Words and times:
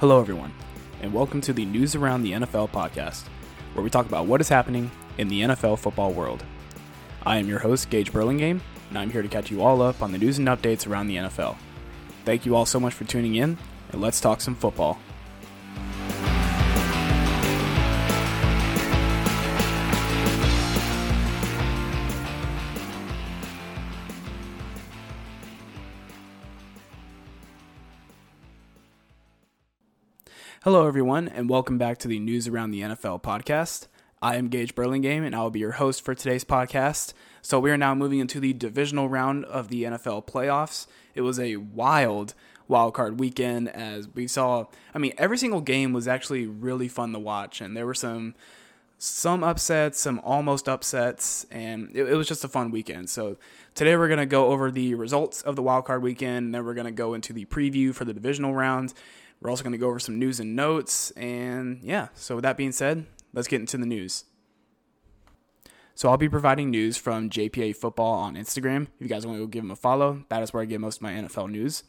Hello, 0.00 0.18
everyone, 0.18 0.54
and 1.02 1.12
welcome 1.12 1.42
to 1.42 1.52
the 1.52 1.66
News 1.66 1.94
Around 1.94 2.22
the 2.22 2.32
NFL 2.32 2.70
podcast, 2.70 3.24
where 3.74 3.84
we 3.84 3.90
talk 3.90 4.06
about 4.06 4.24
what 4.24 4.40
is 4.40 4.48
happening 4.48 4.90
in 5.18 5.28
the 5.28 5.42
NFL 5.42 5.78
football 5.78 6.10
world. 6.10 6.42
I 7.26 7.36
am 7.36 7.46
your 7.46 7.58
host, 7.58 7.90
Gage 7.90 8.10
Burlingame, 8.10 8.62
and 8.88 8.98
I'm 8.98 9.10
here 9.10 9.20
to 9.20 9.28
catch 9.28 9.50
you 9.50 9.60
all 9.60 9.82
up 9.82 10.00
on 10.00 10.10
the 10.10 10.16
news 10.16 10.38
and 10.38 10.48
updates 10.48 10.88
around 10.88 11.08
the 11.08 11.16
NFL. 11.16 11.58
Thank 12.24 12.46
you 12.46 12.56
all 12.56 12.64
so 12.64 12.80
much 12.80 12.94
for 12.94 13.04
tuning 13.04 13.34
in, 13.34 13.58
and 13.92 14.00
let's 14.00 14.22
talk 14.22 14.40
some 14.40 14.54
football. 14.54 14.98
Hello, 30.64 30.86
everyone, 30.86 31.26
and 31.26 31.48
welcome 31.48 31.78
back 31.78 31.96
to 31.96 32.06
the 32.06 32.18
News 32.18 32.46
Around 32.46 32.72
the 32.72 32.82
NFL 32.82 33.22
podcast. 33.22 33.86
I 34.20 34.36
am 34.36 34.48
Gage 34.48 34.74
Burlingame, 34.74 35.24
and 35.24 35.34
I 35.34 35.40
will 35.40 35.48
be 35.48 35.60
your 35.60 35.72
host 35.72 36.04
for 36.04 36.14
today's 36.14 36.44
podcast. 36.44 37.14
So, 37.40 37.58
we 37.58 37.70
are 37.70 37.78
now 37.78 37.94
moving 37.94 38.18
into 38.18 38.40
the 38.40 38.52
divisional 38.52 39.08
round 39.08 39.46
of 39.46 39.68
the 39.68 39.84
NFL 39.84 40.26
playoffs. 40.26 40.86
It 41.14 41.22
was 41.22 41.40
a 41.40 41.56
wild 41.56 42.34
wild 42.68 42.92
card 42.92 43.18
weekend 43.18 43.70
as 43.70 44.06
we 44.08 44.26
saw. 44.26 44.66
I 44.94 44.98
mean, 44.98 45.14
every 45.16 45.38
single 45.38 45.62
game 45.62 45.94
was 45.94 46.06
actually 46.06 46.44
really 46.46 46.88
fun 46.88 47.14
to 47.14 47.18
watch, 47.18 47.62
and 47.62 47.74
there 47.74 47.86
were 47.86 47.94
some 47.94 48.34
some 48.98 49.42
upsets, 49.42 49.98
some 49.98 50.20
almost 50.22 50.68
upsets, 50.68 51.46
and 51.50 51.88
it, 51.94 52.06
it 52.06 52.14
was 52.16 52.28
just 52.28 52.44
a 52.44 52.48
fun 52.48 52.70
weekend. 52.70 53.08
So 53.08 53.38
today 53.74 53.96
we're 53.96 54.08
gonna 54.08 54.26
go 54.26 54.48
over 54.48 54.70
the 54.70 54.94
results 54.94 55.40
of 55.40 55.56
the 55.56 55.62
wild 55.62 55.86
card 55.86 56.02
weekend, 56.02 56.44
and 56.44 56.54
then 56.54 56.66
we're 56.66 56.74
gonna 56.74 56.92
go 56.92 57.14
into 57.14 57.32
the 57.32 57.46
preview 57.46 57.94
for 57.94 58.04
the 58.04 58.12
divisional 58.12 58.52
round 58.52 58.92
we're 59.40 59.50
also 59.50 59.62
going 59.62 59.72
to 59.72 59.78
go 59.78 59.88
over 59.88 59.98
some 59.98 60.18
news 60.18 60.40
and 60.40 60.54
notes. 60.54 61.10
And 61.12 61.80
yeah, 61.82 62.08
so 62.14 62.36
with 62.36 62.42
that 62.42 62.56
being 62.56 62.72
said, 62.72 63.06
let's 63.32 63.48
get 63.48 63.60
into 63.60 63.78
the 63.78 63.86
news. 63.86 64.24
So 65.94 66.08
I'll 66.08 66.16
be 66.16 66.28
providing 66.28 66.70
news 66.70 66.96
from 66.96 67.28
JPA 67.28 67.76
Football 67.76 68.14
on 68.14 68.34
Instagram. 68.34 68.84
If 68.84 69.00
you 69.00 69.08
guys 69.08 69.26
want 69.26 69.38
to 69.38 69.44
go 69.44 69.46
give 69.46 69.62
them 69.62 69.70
a 69.70 69.76
follow, 69.76 70.24
that 70.28 70.42
is 70.42 70.52
where 70.52 70.62
I 70.62 70.66
get 70.66 70.80
most 70.80 70.96
of 70.96 71.02
my 71.02 71.12
NFL 71.12 71.50
news. 71.50 71.82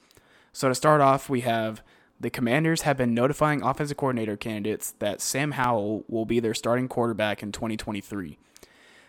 So 0.52 0.68
to 0.68 0.76
start 0.76 1.00
off, 1.00 1.30
we 1.30 1.42
have 1.42 1.82
the 2.20 2.30
Commanders 2.30 2.82
have 2.82 2.98
been 2.98 3.14
notifying 3.14 3.64
offensive 3.64 3.98
coordinator 3.98 4.38
candidates 4.38 4.92
that 5.00 5.22
Sam 5.22 5.52
Howell 5.52 6.04
will 6.08 6.26
be 6.26 6.40
their 6.40 6.54
starting 6.54 6.88
quarterback 6.88 7.42
in 7.42 7.52
2023. 7.52 8.38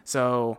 So 0.05 0.59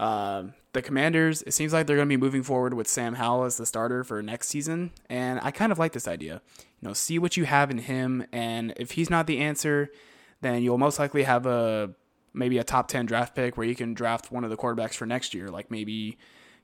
uh, 0.00 0.44
the 0.72 0.80
Commanders, 0.80 1.42
it 1.42 1.52
seems 1.52 1.74
like 1.74 1.86
they're 1.86 1.96
going 1.96 2.08
to 2.08 2.16
be 2.16 2.20
moving 2.20 2.42
forward 2.42 2.72
with 2.72 2.88
Sam 2.88 3.14
Howell 3.14 3.44
as 3.44 3.58
the 3.58 3.66
starter 3.66 4.02
for 4.02 4.22
next 4.22 4.48
season, 4.48 4.92
and 5.10 5.38
I 5.42 5.50
kind 5.50 5.70
of 5.70 5.78
like 5.78 5.92
this 5.92 6.08
idea. 6.08 6.40
You 6.80 6.88
know, 6.88 6.94
see 6.94 7.18
what 7.18 7.36
you 7.36 7.44
have 7.44 7.70
in 7.70 7.76
him, 7.76 8.24
and 8.32 8.72
if 8.78 8.92
he's 8.92 9.10
not 9.10 9.26
the 9.26 9.38
answer, 9.38 9.90
then 10.40 10.62
you'll 10.62 10.78
most 10.78 10.98
likely 10.98 11.24
have 11.24 11.44
a 11.44 11.90
maybe 12.32 12.56
a 12.56 12.64
top 12.64 12.88
10 12.88 13.04
draft 13.04 13.34
pick 13.34 13.58
where 13.58 13.66
you 13.66 13.74
can 13.74 13.92
draft 13.92 14.32
one 14.32 14.42
of 14.42 14.48
the 14.48 14.56
quarterbacks 14.56 14.94
for 14.94 15.04
next 15.04 15.34
year, 15.34 15.48
like 15.48 15.70
maybe 15.70 16.16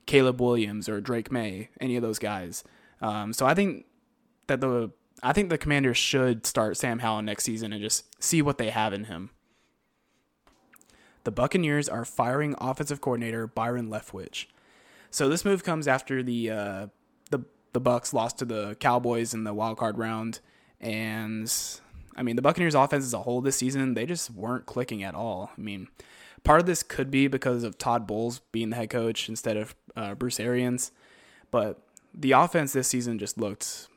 Caleb 0.06 0.40
Williams 0.40 0.88
or 0.88 1.02
Drake 1.02 1.30
Maye, 1.30 1.68
any 1.78 1.96
of 1.96 2.02
those 2.02 2.18
guys. 2.18 2.64
Um, 3.02 3.34
so 3.34 3.44
I 3.44 3.52
think 3.52 3.84
that 4.46 4.62
the 4.62 4.92
I 5.22 5.34
think 5.34 5.50
the 5.50 5.58
Commanders 5.58 5.98
should 5.98 6.46
start 6.46 6.78
Sam 6.78 7.00
Howell 7.00 7.20
next 7.20 7.44
season 7.44 7.74
and 7.74 7.82
just 7.82 8.22
see 8.22 8.40
what 8.40 8.56
they 8.56 8.70
have 8.70 8.94
in 8.94 9.04
him 9.04 9.30
the 11.26 11.32
Buccaneers 11.32 11.88
are 11.88 12.04
firing 12.04 12.54
offensive 12.58 13.00
coordinator 13.00 13.48
Byron 13.48 13.88
Leftwich. 13.88 14.46
So 15.10 15.28
this 15.28 15.44
move 15.44 15.64
comes 15.64 15.88
after 15.88 16.22
the 16.22 16.50
uh, 16.50 16.86
the 17.30 17.40
the 17.72 17.80
Bucks 17.80 18.14
lost 18.14 18.38
to 18.38 18.44
the 18.44 18.76
Cowboys 18.76 19.34
in 19.34 19.42
the 19.42 19.52
wild 19.52 19.76
card 19.76 19.98
round, 19.98 20.38
and 20.80 21.52
I 22.16 22.22
mean 22.22 22.36
the 22.36 22.42
Buccaneers 22.42 22.76
offense 22.76 23.04
as 23.04 23.12
a 23.12 23.22
whole 23.22 23.40
this 23.40 23.56
season 23.56 23.94
they 23.94 24.06
just 24.06 24.30
weren't 24.30 24.66
clicking 24.66 25.02
at 25.02 25.16
all. 25.16 25.50
I 25.58 25.60
mean, 25.60 25.88
part 26.44 26.60
of 26.60 26.66
this 26.66 26.84
could 26.84 27.10
be 27.10 27.26
because 27.26 27.64
of 27.64 27.76
Todd 27.76 28.06
Bowles 28.06 28.38
being 28.52 28.70
the 28.70 28.76
head 28.76 28.90
coach 28.90 29.28
instead 29.28 29.56
of 29.56 29.74
uh, 29.96 30.14
Bruce 30.14 30.38
Arians, 30.38 30.92
but 31.50 31.82
the 32.14 32.32
offense 32.32 32.72
this 32.72 32.86
season 32.86 33.18
just 33.18 33.36
looked 33.36 33.88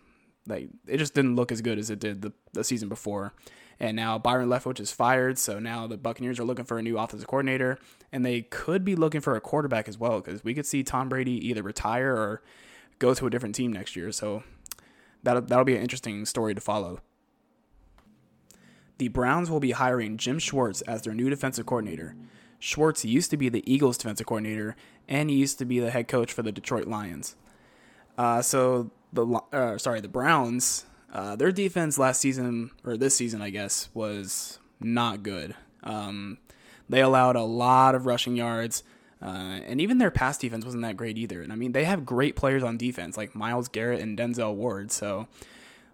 like 0.47 0.69
it 0.87 0.97
just 0.97 1.13
didn't 1.13 1.35
look 1.35 1.51
as 1.51 1.61
good 1.61 1.77
as 1.77 1.91
it 1.91 1.99
did 1.99 2.23
the, 2.23 2.33
the 2.53 2.63
season 2.63 2.89
before. 2.89 3.33
And 3.79 3.95
now 3.95 4.17
Byron 4.17 4.49
Leftwich 4.49 4.79
is 4.79 4.91
fired, 4.91 5.37
so 5.37 5.57
now 5.57 5.87
the 5.87 5.97
Buccaneers 5.97 6.39
are 6.39 6.43
looking 6.43 6.65
for 6.65 6.77
a 6.77 6.81
new 6.81 6.97
offensive 6.97 7.27
coordinator, 7.27 7.79
and 8.11 8.25
they 8.25 8.41
could 8.41 8.83
be 8.83 8.95
looking 8.95 9.21
for 9.21 9.35
a 9.35 9.41
quarterback 9.41 9.87
as 9.87 9.97
well, 9.97 10.19
because 10.19 10.43
we 10.43 10.53
could 10.53 10.65
see 10.65 10.83
Tom 10.83 11.07
Brady 11.07 11.47
either 11.47 11.63
retire 11.63 12.13
or 12.13 12.41
go 12.99 13.13
to 13.13 13.25
a 13.25 13.29
different 13.29 13.55
team 13.55 13.71
next 13.71 13.95
year. 13.95 14.11
So 14.11 14.43
that'll, 15.23 15.43
that'll 15.43 15.63
be 15.63 15.75
an 15.75 15.81
interesting 15.81 16.25
story 16.25 16.53
to 16.53 16.61
follow. 16.61 16.99
The 18.97 19.07
Browns 19.07 19.49
will 19.49 19.61
be 19.61 19.71
hiring 19.71 20.17
Jim 20.17 20.39
Schwartz 20.39 20.81
as 20.81 21.03
their 21.03 21.13
new 21.13 21.29
defensive 21.29 21.65
coordinator. 21.65 22.17
Schwartz 22.59 23.05
used 23.05 23.31
to 23.31 23.37
be 23.37 23.47
the 23.47 23.63
Eagles' 23.71 23.97
defensive 23.97 24.27
coordinator, 24.27 24.75
and 25.07 25.29
he 25.29 25.37
used 25.37 25.57
to 25.59 25.65
be 25.65 25.79
the 25.79 25.91
head 25.91 26.09
coach 26.09 26.33
for 26.33 26.43
the 26.43 26.51
Detroit 26.51 26.85
Lions. 26.85 27.37
Uh, 28.17 28.41
so 28.41 28.91
the 29.13 29.25
uh, 29.53 29.77
sorry, 29.77 30.01
the 30.01 30.09
Browns 30.09 30.85
uh, 31.11 31.35
their 31.35 31.51
defense 31.51 31.97
last 31.97 32.21
season, 32.21 32.71
or 32.83 32.95
this 32.95 33.15
season, 33.15 33.41
I 33.41 33.49
guess, 33.49 33.89
was 33.93 34.59
not 34.79 35.23
good. 35.23 35.55
Um, 35.83 36.37
they 36.87 37.01
allowed 37.01 37.35
a 37.35 37.43
lot 37.43 37.95
of 37.95 38.05
rushing 38.05 38.35
yards, 38.35 38.83
uh, 39.21 39.59
and 39.65 39.81
even 39.81 39.97
their 39.97 40.11
pass 40.11 40.37
defense 40.37 40.65
wasn't 40.65 40.83
that 40.83 40.97
great 40.97 41.17
either. 41.17 41.41
And 41.41 41.51
I 41.51 41.55
mean, 41.55 41.71
they 41.71 41.85
have 41.85 42.05
great 42.05 42.35
players 42.35 42.63
on 42.63 42.77
defense 42.77 43.17
like 43.17 43.35
Myles 43.35 43.67
Garrett 43.67 44.01
and 44.01 44.17
Denzel 44.17 44.55
Ward, 44.55 44.91
so 44.91 45.27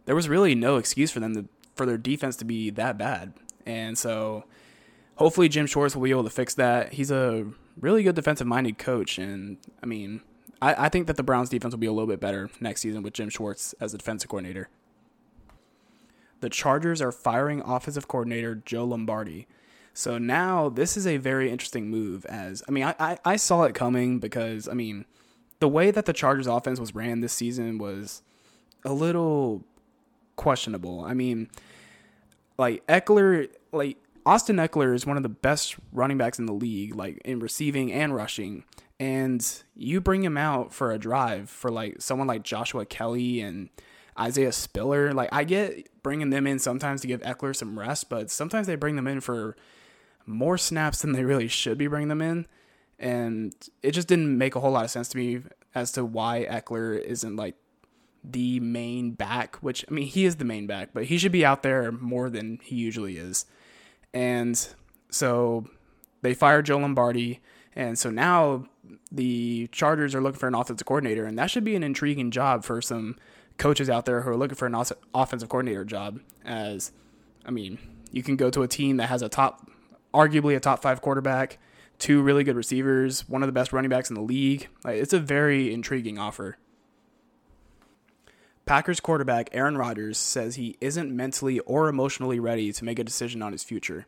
there 0.05 0.15
was 0.15 0.27
really 0.27 0.53
no 0.53 0.77
excuse 0.77 1.11
for 1.11 1.19
them 1.19 1.33
to, 1.35 1.45
for 1.75 1.85
their 1.85 1.97
defense 1.97 2.35
to 2.37 2.45
be 2.45 2.69
that 2.71 2.97
bad. 2.97 3.33
And 3.65 3.97
so, 3.97 4.43
hopefully, 5.15 5.47
Jim 5.49 5.65
Schwartz 5.65 5.95
will 5.95 6.03
be 6.03 6.11
able 6.11 6.25
to 6.25 6.29
fix 6.29 6.53
that. 6.55 6.93
He's 6.93 7.09
a 7.09 7.47
really 7.79 8.03
good 8.03 8.15
defensive 8.15 8.47
minded 8.47 8.77
coach, 8.77 9.17
and 9.17 9.57
I 9.81 9.85
mean, 9.85 10.21
I, 10.61 10.85
I 10.85 10.89
think 10.89 11.07
that 11.07 11.15
the 11.15 11.23
Browns 11.23 11.49
defense 11.49 11.73
will 11.73 11.79
be 11.79 11.87
a 11.87 11.93
little 11.93 12.07
bit 12.07 12.19
better 12.19 12.49
next 12.59 12.81
season 12.81 13.01
with 13.01 13.13
Jim 13.13 13.29
Schwartz 13.29 13.73
as 13.79 13.93
the 13.93 13.97
defensive 13.97 14.29
coordinator 14.29 14.69
the 16.45 16.49
Chargers 16.49 17.01
are 17.01 17.11
firing 17.11 17.63
offensive 17.65 18.07
coordinator 18.07 18.53
Joe 18.53 18.85
Lombardi. 18.85 19.47
So 19.95 20.19
now 20.19 20.69
this 20.69 20.95
is 20.95 21.07
a 21.07 21.17
very 21.17 21.49
interesting 21.49 21.89
move. 21.89 22.23
As 22.25 22.61
I 22.69 22.71
mean, 22.71 22.83
I, 22.83 22.93
I, 22.99 23.17
I 23.25 23.35
saw 23.35 23.63
it 23.63 23.73
coming 23.73 24.19
because 24.19 24.69
I 24.69 24.73
mean, 24.73 25.05
the 25.59 25.67
way 25.67 25.89
that 25.89 26.05
the 26.05 26.13
Chargers 26.13 26.45
offense 26.45 26.79
was 26.79 26.93
ran 26.93 27.21
this 27.21 27.33
season 27.33 27.79
was 27.79 28.21
a 28.85 28.93
little 28.93 29.63
questionable. 30.35 31.03
I 31.03 31.15
mean, 31.15 31.49
like 32.59 32.85
Ekeler, 32.85 33.49
like 33.71 33.97
Austin 34.23 34.57
Ekeler 34.57 34.93
is 34.93 35.07
one 35.07 35.17
of 35.17 35.23
the 35.23 35.29
best 35.29 35.77
running 35.91 36.19
backs 36.19 36.37
in 36.37 36.45
the 36.45 36.53
league, 36.53 36.93
like 36.93 37.19
in 37.25 37.39
receiving 37.39 37.91
and 37.91 38.13
rushing. 38.13 38.65
And 38.99 39.43
you 39.75 39.99
bring 39.99 40.23
him 40.23 40.37
out 40.37 40.75
for 40.75 40.91
a 40.91 40.99
drive 40.99 41.49
for 41.49 41.71
like 41.71 42.03
someone 42.03 42.27
like 42.27 42.43
Joshua 42.43 42.85
Kelley 42.85 43.41
and 43.41 43.69
Isaiah 44.19 44.51
Spiller. 44.51 45.13
Like 45.13 45.29
I 45.31 45.43
get 45.43 45.89
bringing 46.03 46.29
them 46.29 46.47
in 46.47 46.59
sometimes 46.59 47.01
to 47.01 47.07
give 47.07 47.21
Ekeler 47.21 47.55
some 47.55 47.77
rest, 47.77 48.09
but 48.09 48.29
sometimes 48.29 48.67
they 48.67 48.75
bring 48.75 48.95
them 48.95 49.07
in 49.07 49.21
for 49.21 49.55
more 50.25 50.57
snaps 50.57 51.01
than 51.01 51.11
they 51.11 51.23
really 51.23 51.47
should 51.47 51.77
be 51.77 51.87
bringing 51.87 52.09
them 52.09 52.21
in. 52.21 52.47
And 52.97 53.53
it 53.83 53.91
just 53.91 54.07
didn't 54.07 54.37
make 54.37 54.55
a 54.55 54.59
whole 54.59 54.71
lot 54.71 54.85
of 54.85 54.91
sense 54.91 55.09
to 55.09 55.17
me 55.17 55.41
as 55.73 55.91
to 55.93 56.05
why 56.05 56.47
Ekeler 56.49 56.99
isn't 57.01 57.35
like 57.35 57.55
the 58.23 58.59
main 58.59 59.11
back, 59.11 59.57
which 59.57 59.85
I 59.89 59.93
mean, 59.93 60.07
he 60.07 60.25
is 60.25 60.37
the 60.37 60.45
main 60.45 60.67
back, 60.67 60.89
but 60.93 61.05
he 61.05 61.17
should 61.17 61.31
be 61.31 61.45
out 61.45 61.63
there 61.63 61.91
more 61.91 62.29
than 62.29 62.59
he 62.63 62.75
usually 62.75 63.17
is. 63.17 63.45
And 64.13 64.67
so 65.09 65.65
they 66.21 66.33
fired 66.33 66.65
Joe 66.65 66.77
Lombardi. 66.77 67.41
And 67.75 67.99
so 67.99 68.09
now 68.09 68.67
the 69.11 69.67
Chargers 69.67 70.15
are 70.15 70.21
looking 70.21 70.39
for 70.39 70.47
an 70.47 70.55
offensive 70.55 70.87
coordinator, 70.87 71.25
and 71.25 71.37
that 71.37 71.51
should 71.51 71.65
be 71.65 71.75
an 71.75 71.83
intriguing 71.83 72.31
job 72.31 72.63
for 72.63 72.81
some 72.81 73.17
coaches 73.57 73.89
out 73.89 74.05
there 74.05 74.21
who 74.21 74.29
are 74.29 74.37
looking 74.37 74.55
for 74.55 74.65
an 74.65 74.75
offensive 75.13 75.49
coordinator 75.49 75.85
job. 75.85 76.19
As 76.43 76.91
I 77.45 77.51
mean, 77.51 77.77
you 78.11 78.23
can 78.23 78.35
go 78.35 78.49
to 78.49 78.63
a 78.63 78.67
team 78.67 78.97
that 78.97 79.07
has 79.07 79.21
a 79.21 79.29
top, 79.29 79.69
arguably 80.13 80.55
a 80.55 80.59
top 80.59 80.81
five 80.81 81.01
quarterback, 81.01 81.57
two 81.99 82.21
really 82.21 82.43
good 82.43 82.55
receivers, 82.55 83.27
one 83.27 83.43
of 83.43 83.47
the 83.47 83.53
best 83.53 83.73
running 83.73 83.89
backs 83.89 84.09
in 84.09 84.15
the 84.15 84.21
league. 84.21 84.67
Like, 84.83 84.97
it's 84.97 85.13
a 85.13 85.19
very 85.19 85.73
intriguing 85.73 86.17
offer. 86.17 86.57
Packers 88.65 88.99
quarterback 88.99 89.49
Aaron 89.51 89.77
Rodgers 89.77 90.17
says 90.17 90.55
he 90.55 90.75
isn't 90.81 91.15
mentally 91.15 91.59
or 91.59 91.87
emotionally 91.87 92.39
ready 92.39 92.73
to 92.73 92.83
make 92.83 92.97
a 92.97 93.03
decision 93.03 93.43
on 93.43 93.51
his 93.51 93.63
future. 93.63 94.07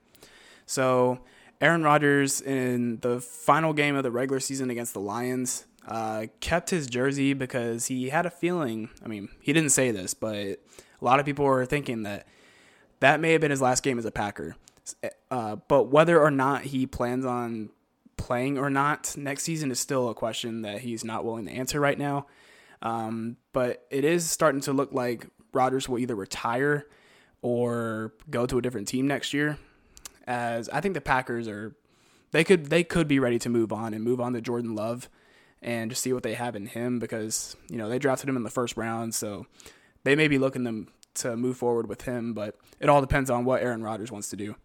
So, 0.66 1.20
Aaron 1.62 1.84
Rodgers 1.84 2.42
in 2.42 3.00
the 3.00 3.20
final 3.20 3.74
game 3.74 3.96
of 3.96 4.04
the 4.04 4.12
regular 4.12 4.40
season 4.40 4.70
against 4.70 4.94
the 4.94 5.00
Lions 5.00 5.66
uh, 5.88 6.26
kept 6.40 6.70
his 6.70 6.88
jersey 6.88 7.34
because 7.34 7.88
he 7.88 8.10
had 8.10 8.26
a 8.26 8.30
feeling. 8.30 8.90
I 9.04 9.08
mean, 9.08 9.30
he 9.40 9.54
didn't 9.54 9.70
say 9.72 9.92
this, 9.92 10.14
but 10.14 10.36
a 10.36 10.58
lot 11.02 11.20
of 11.20 11.26
people 11.26 11.46
were 11.46 11.66
thinking 11.66 12.04
that 12.04 12.28
that 13.00 13.20
may 13.20 13.32
have 13.32 13.42
been 13.42 13.52
his 13.52 13.62
last 13.62 13.84
game 13.84 13.98
as 13.98 14.06
a 14.06 14.12
Packer. 14.12 14.56
Uh, 15.30 15.58
but 15.68 15.86
whether 15.86 16.22
or 16.22 16.32
not 16.32 16.64
he 16.64 16.86
plans 16.86 17.26
on 17.26 17.70
playing 18.18 18.58
or 18.58 18.70
not 18.70 19.16
next 19.18 19.44
season 19.44 19.72
is 19.72 19.80
still 19.80 20.10
a 20.10 20.16
question 20.16 20.64
that 20.64 20.82
he's 20.82 21.04
not 21.04 21.24
willing 21.24 21.46
to 21.46 21.52
answer 21.52 21.80
right 21.80 21.98
now. 21.98 22.26
Um, 22.82 23.38
but 23.54 23.86
it 23.90 24.04
is 24.04 24.30
starting 24.30 24.62
to 24.62 24.74
look 24.74 24.92
like 24.94 25.28
Rodgers 25.54 25.88
will 25.88 26.00
either 26.00 26.16
retire 26.16 26.88
or 27.42 28.14
go 28.30 28.46
to 28.46 28.58
a 28.58 28.62
different 28.62 28.88
team 28.88 29.08
next 29.08 29.34
year. 29.34 29.58
As 30.26 30.68
I 30.70 30.82
think 30.82 30.94
the 30.94 31.02
Packers 31.02 31.48
are, 31.48 31.76
they 32.32 32.44
could 32.44 32.66
they 32.66 32.84
could 32.84 33.08
be 33.08 33.20
ready 33.20 33.40
to 33.40 33.50
move 33.50 33.72
on 33.72 33.94
and 33.94 34.04
move 34.04 34.20
on 34.20 34.34
to 34.34 34.42
Jordan 34.42 34.76
Love, 34.76 35.10
and 35.62 35.92
just 35.92 36.04
see 36.04 36.14
what 36.14 36.24
they 36.24 36.36
have 36.36 36.56
in 36.56 36.68
him 36.68 37.00
because 37.00 37.56
you 37.70 37.78
know 37.78 37.90
they 37.90 38.00
drafted 38.00 38.30
him 38.30 38.38
in 38.38 38.44
the 38.44 38.50
first 38.50 38.78
round, 38.78 39.16
so 39.16 39.46
they 40.04 40.16
may 40.16 40.28
be 40.28 40.38
looking 40.38 40.64
them 40.64 40.88
to 41.16 41.36
move 41.36 41.58
forward 41.58 41.88
with 41.88 42.04
him. 42.04 42.34
But 42.34 42.56
it 42.80 42.90
all 42.90 43.02
depends 43.02 43.30
on 43.30 43.46
what 43.46 43.62
Aaron 43.62 43.84
Rodgers 43.84 44.12
wants 44.12 44.30
to 44.30 44.36
do. 44.36 44.56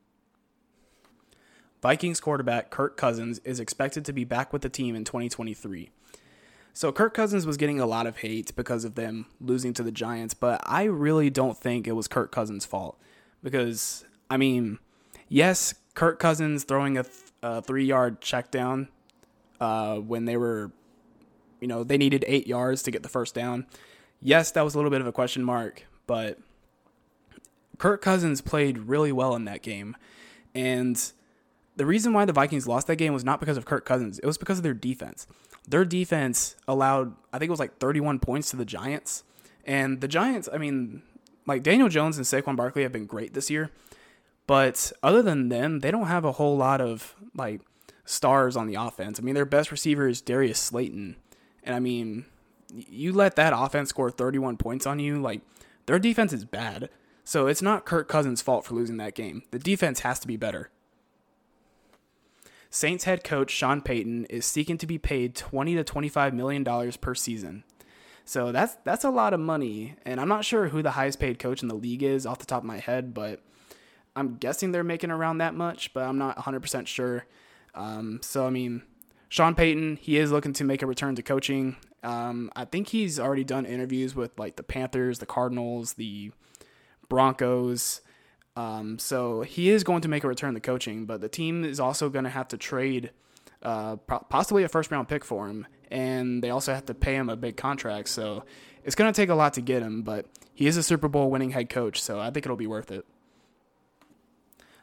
Vikings 1.80 2.20
quarterback 2.20 2.70
Kirk 2.70 2.96
Cousins 2.96 3.40
is 3.40 3.58
expected 3.58 4.04
to 4.04 4.12
be 4.12 4.24
back 4.24 4.52
with 4.52 4.62
the 4.62 4.68
team 4.68 4.94
in 4.94 5.04
2023. 5.04 5.90
So 6.74 6.90
Kirk 6.90 7.12
Cousins 7.12 7.44
was 7.44 7.56
getting 7.56 7.80
a 7.80 7.86
lot 7.86 8.06
of 8.06 8.18
hate 8.18 8.54
because 8.56 8.84
of 8.84 8.94
them 8.94 9.26
losing 9.40 9.74
to 9.74 9.82
the 9.82 9.92
Giants, 9.92 10.32
but 10.32 10.62
I 10.64 10.84
really 10.84 11.28
don't 11.28 11.58
think 11.58 11.86
it 11.86 11.92
was 11.92 12.08
Kirk 12.08 12.32
Cousins' 12.32 12.64
fault 12.64 12.98
because 13.42 14.04
I 14.30 14.38
mean, 14.38 14.78
yes, 15.28 15.74
Kirk 15.94 16.18
Cousins 16.18 16.64
throwing 16.64 16.96
a, 16.96 17.02
th- 17.02 17.14
a 17.42 17.60
three-yard 17.60 18.22
check 18.22 18.50
down 18.50 18.88
uh, 19.60 19.96
when 19.96 20.24
they 20.24 20.38
were, 20.38 20.72
you 21.62 21.68
know, 21.68 21.84
they 21.84 21.96
needed 21.96 22.24
eight 22.26 22.46
yards 22.46 22.82
to 22.82 22.90
get 22.90 23.02
the 23.02 23.08
first 23.08 23.34
down. 23.34 23.66
Yes, 24.20 24.50
that 24.50 24.62
was 24.62 24.74
a 24.74 24.78
little 24.78 24.90
bit 24.90 25.00
of 25.00 25.06
a 25.06 25.12
question 25.12 25.42
mark, 25.42 25.86
but 26.06 26.38
Kirk 27.78 28.02
Cousins 28.02 28.40
played 28.40 28.78
really 28.78 29.12
well 29.12 29.34
in 29.34 29.46
that 29.46 29.62
game, 29.62 29.96
and 30.54 31.12
the 31.76 31.86
reason 31.86 32.12
why 32.12 32.24
the 32.24 32.32
Vikings 32.32 32.68
lost 32.68 32.86
that 32.88 32.96
game 32.96 33.14
was 33.14 33.24
not 33.24 33.40
because 33.40 33.56
of 33.56 33.64
Kirk 33.64 33.84
Cousins; 33.84 34.18
it 34.18 34.26
was 34.26 34.38
because 34.38 34.58
of 34.58 34.62
their 34.62 34.74
defense. 34.74 35.26
Their 35.66 35.84
defense 35.84 36.56
allowed, 36.66 37.14
I 37.32 37.38
think 37.38 37.48
it 37.48 37.52
was 37.52 37.60
like 37.60 37.78
31 37.78 38.18
points 38.18 38.50
to 38.50 38.56
the 38.56 38.64
Giants. 38.64 39.22
And 39.64 40.00
the 40.00 40.08
Giants, 40.08 40.48
I 40.52 40.58
mean, 40.58 41.02
like 41.46 41.62
Daniel 41.62 41.88
Jones 41.88 42.16
and 42.16 42.26
Saquon 42.26 42.56
Barkley 42.56 42.82
have 42.82 42.92
been 42.92 43.06
great 43.06 43.34
this 43.34 43.48
year. 43.48 43.70
But 44.46 44.92
other 45.02 45.22
than 45.22 45.50
them, 45.50 45.78
they 45.78 45.92
don't 45.92 46.08
have 46.08 46.24
a 46.24 46.32
whole 46.32 46.56
lot 46.56 46.80
of 46.80 47.14
like 47.34 47.60
stars 48.04 48.56
on 48.56 48.66
the 48.66 48.74
offense. 48.74 49.20
I 49.20 49.22
mean, 49.22 49.36
their 49.36 49.44
best 49.44 49.70
receiver 49.70 50.08
is 50.08 50.20
Darius 50.20 50.58
Slayton. 50.58 51.16
And 51.64 51.74
I 51.74 51.78
mean, 51.78 52.26
you 52.72 53.12
let 53.12 53.36
that 53.36 53.52
offense 53.54 53.90
score 53.90 54.10
31 54.10 54.56
points 54.56 54.86
on 54.86 54.98
you, 54.98 55.20
like 55.20 55.42
their 55.86 55.98
defense 55.98 56.32
is 56.32 56.44
bad. 56.44 56.88
So 57.24 57.46
it's 57.46 57.62
not 57.62 57.84
Kirk 57.84 58.08
Cousins' 58.08 58.42
fault 58.42 58.64
for 58.64 58.74
losing 58.74 58.96
that 58.96 59.14
game. 59.14 59.42
The 59.50 59.58
defense 59.58 60.00
has 60.00 60.18
to 60.20 60.26
be 60.26 60.36
better. 60.36 60.70
Saints 62.70 63.04
head 63.04 63.22
coach 63.22 63.50
Sean 63.50 63.82
Payton 63.82 64.24
is 64.26 64.46
seeking 64.46 64.78
to 64.78 64.86
be 64.86 64.98
paid 64.98 65.36
20 65.36 65.74
to 65.74 65.84
25 65.84 66.32
million 66.34 66.64
dollars 66.64 66.96
per 66.96 67.14
season. 67.14 67.64
So 68.24 68.50
that's 68.50 68.76
that's 68.84 69.04
a 69.04 69.10
lot 69.10 69.34
of 69.34 69.40
money, 69.40 69.96
and 70.06 70.20
I'm 70.20 70.28
not 70.28 70.44
sure 70.44 70.68
who 70.68 70.80
the 70.80 70.92
highest 70.92 71.18
paid 71.18 71.38
coach 71.38 71.62
in 71.62 71.68
the 71.68 71.74
league 71.74 72.02
is 72.02 72.24
off 72.24 72.38
the 72.38 72.46
top 72.46 72.62
of 72.62 72.66
my 72.66 72.78
head, 72.78 73.12
but 73.12 73.40
I'm 74.14 74.36
guessing 74.36 74.72
they're 74.72 74.84
making 74.84 75.10
around 75.10 75.38
that 75.38 75.54
much, 75.54 75.92
but 75.92 76.04
I'm 76.04 76.18
not 76.18 76.36
100% 76.38 76.86
sure. 76.86 77.26
Um, 77.74 78.20
so 78.22 78.46
I 78.46 78.50
mean, 78.50 78.82
Sean 79.32 79.54
Payton, 79.54 79.96
he 79.96 80.18
is 80.18 80.30
looking 80.30 80.52
to 80.52 80.62
make 80.62 80.82
a 80.82 80.86
return 80.86 81.14
to 81.14 81.22
coaching. 81.22 81.76
Um, 82.02 82.50
I 82.54 82.66
think 82.66 82.88
he's 82.88 83.18
already 83.18 83.44
done 83.44 83.64
interviews 83.64 84.14
with 84.14 84.38
like 84.38 84.56
the 84.56 84.62
Panthers, 84.62 85.20
the 85.20 85.24
Cardinals, 85.24 85.94
the 85.94 86.32
Broncos, 87.08 88.02
um, 88.56 88.98
so 88.98 89.40
he 89.40 89.70
is 89.70 89.84
going 89.84 90.02
to 90.02 90.08
make 90.08 90.22
a 90.22 90.28
return 90.28 90.52
to 90.52 90.60
coaching, 90.60 91.06
but 91.06 91.22
the 91.22 91.30
team 91.30 91.64
is 91.64 91.80
also 91.80 92.10
going 92.10 92.24
to 92.24 92.30
have 92.30 92.46
to 92.48 92.58
trade 92.58 93.10
uh, 93.62 93.96
possibly 93.96 94.64
a 94.64 94.68
first 94.68 94.90
round 94.90 95.08
pick 95.08 95.24
for 95.24 95.48
him, 95.48 95.66
and 95.90 96.44
they 96.44 96.50
also 96.50 96.74
have 96.74 96.84
to 96.84 96.94
pay 96.94 97.14
him 97.14 97.30
a 97.30 97.36
big 97.36 97.56
contract. 97.56 98.10
So 98.10 98.44
it's 98.84 98.94
going 98.94 99.10
to 99.10 99.18
take 99.18 99.30
a 99.30 99.34
lot 99.34 99.54
to 99.54 99.62
get 99.62 99.80
him, 99.80 100.02
but 100.02 100.26
he 100.52 100.66
is 100.66 100.76
a 100.76 100.82
Super 100.82 101.08
Bowl 101.08 101.30
winning 101.30 101.52
head 101.52 101.70
coach, 101.70 102.02
so 102.02 102.20
I 102.20 102.30
think 102.30 102.44
it'll 102.44 102.54
be 102.54 102.66
worth 102.66 102.90
it. 102.90 103.06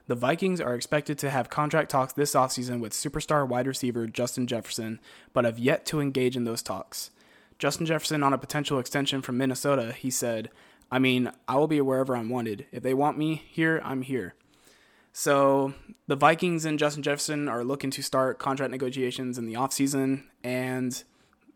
The 0.10 0.16
Vikings 0.16 0.60
are 0.60 0.74
expected 0.74 1.20
to 1.20 1.30
have 1.30 1.52
contract 1.52 1.92
talks 1.92 2.14
this 2.14 2.34
offseason 2.34 2.80
with 2.80 2.94
superstar 2.94 3.48
wide 3.48 3.68
receiver 3.68 4.08
Justin 4.08 4.48
Jefferson, 4.48 5.00
but 5.34 5.46
have 5.46 5.60
yet 5.60 5.86
to 5.86 6.00
engage 6.00 6.36
in 6.36 6.46
those 6.46 6.64
talks. 6.64 7.12
Justin 7.60 7.86
Jefferson 7.86 8.24
on 8.24 8.34
a 8.34 8.40
potential 8.40 8.80
extension 8.80 9.22
from 9.22 9.38
Minnesota, 9.38 9.94
he 9.94 10.10
said, 10.10 10.50
I 10.90 10.98
mean, 10.98 11.32
I 11.48 11.58
will 11.58 11.68
be 11.68 11.80
wherever 11.80 12.18
I'm 12.18 12.28
wanted. 12.28 12.66
If 12.72 12.82
they 12.82 12.96
want 12.96 13.20
me 13.20 13.44
here, 13.52 13.84
I'm 13.86 14.02
here. 14.02 14.34
So 15.14 15.76
the 16.08 16.16
Vikings 16.16 16.66
and 16.66 16.80
Justin 16.80 17.04
Jefferson 17.04 17.48
are 17.48 17.64
looking 17.64 17.92
to 17.92 18.02
start 18.02 18.40
contract 18.40 18.72
negotiations 18.72 19.38
in 19.38 19.46
the 19.46 19.54
offseason. 19.54 20.24
And 20.44 21.04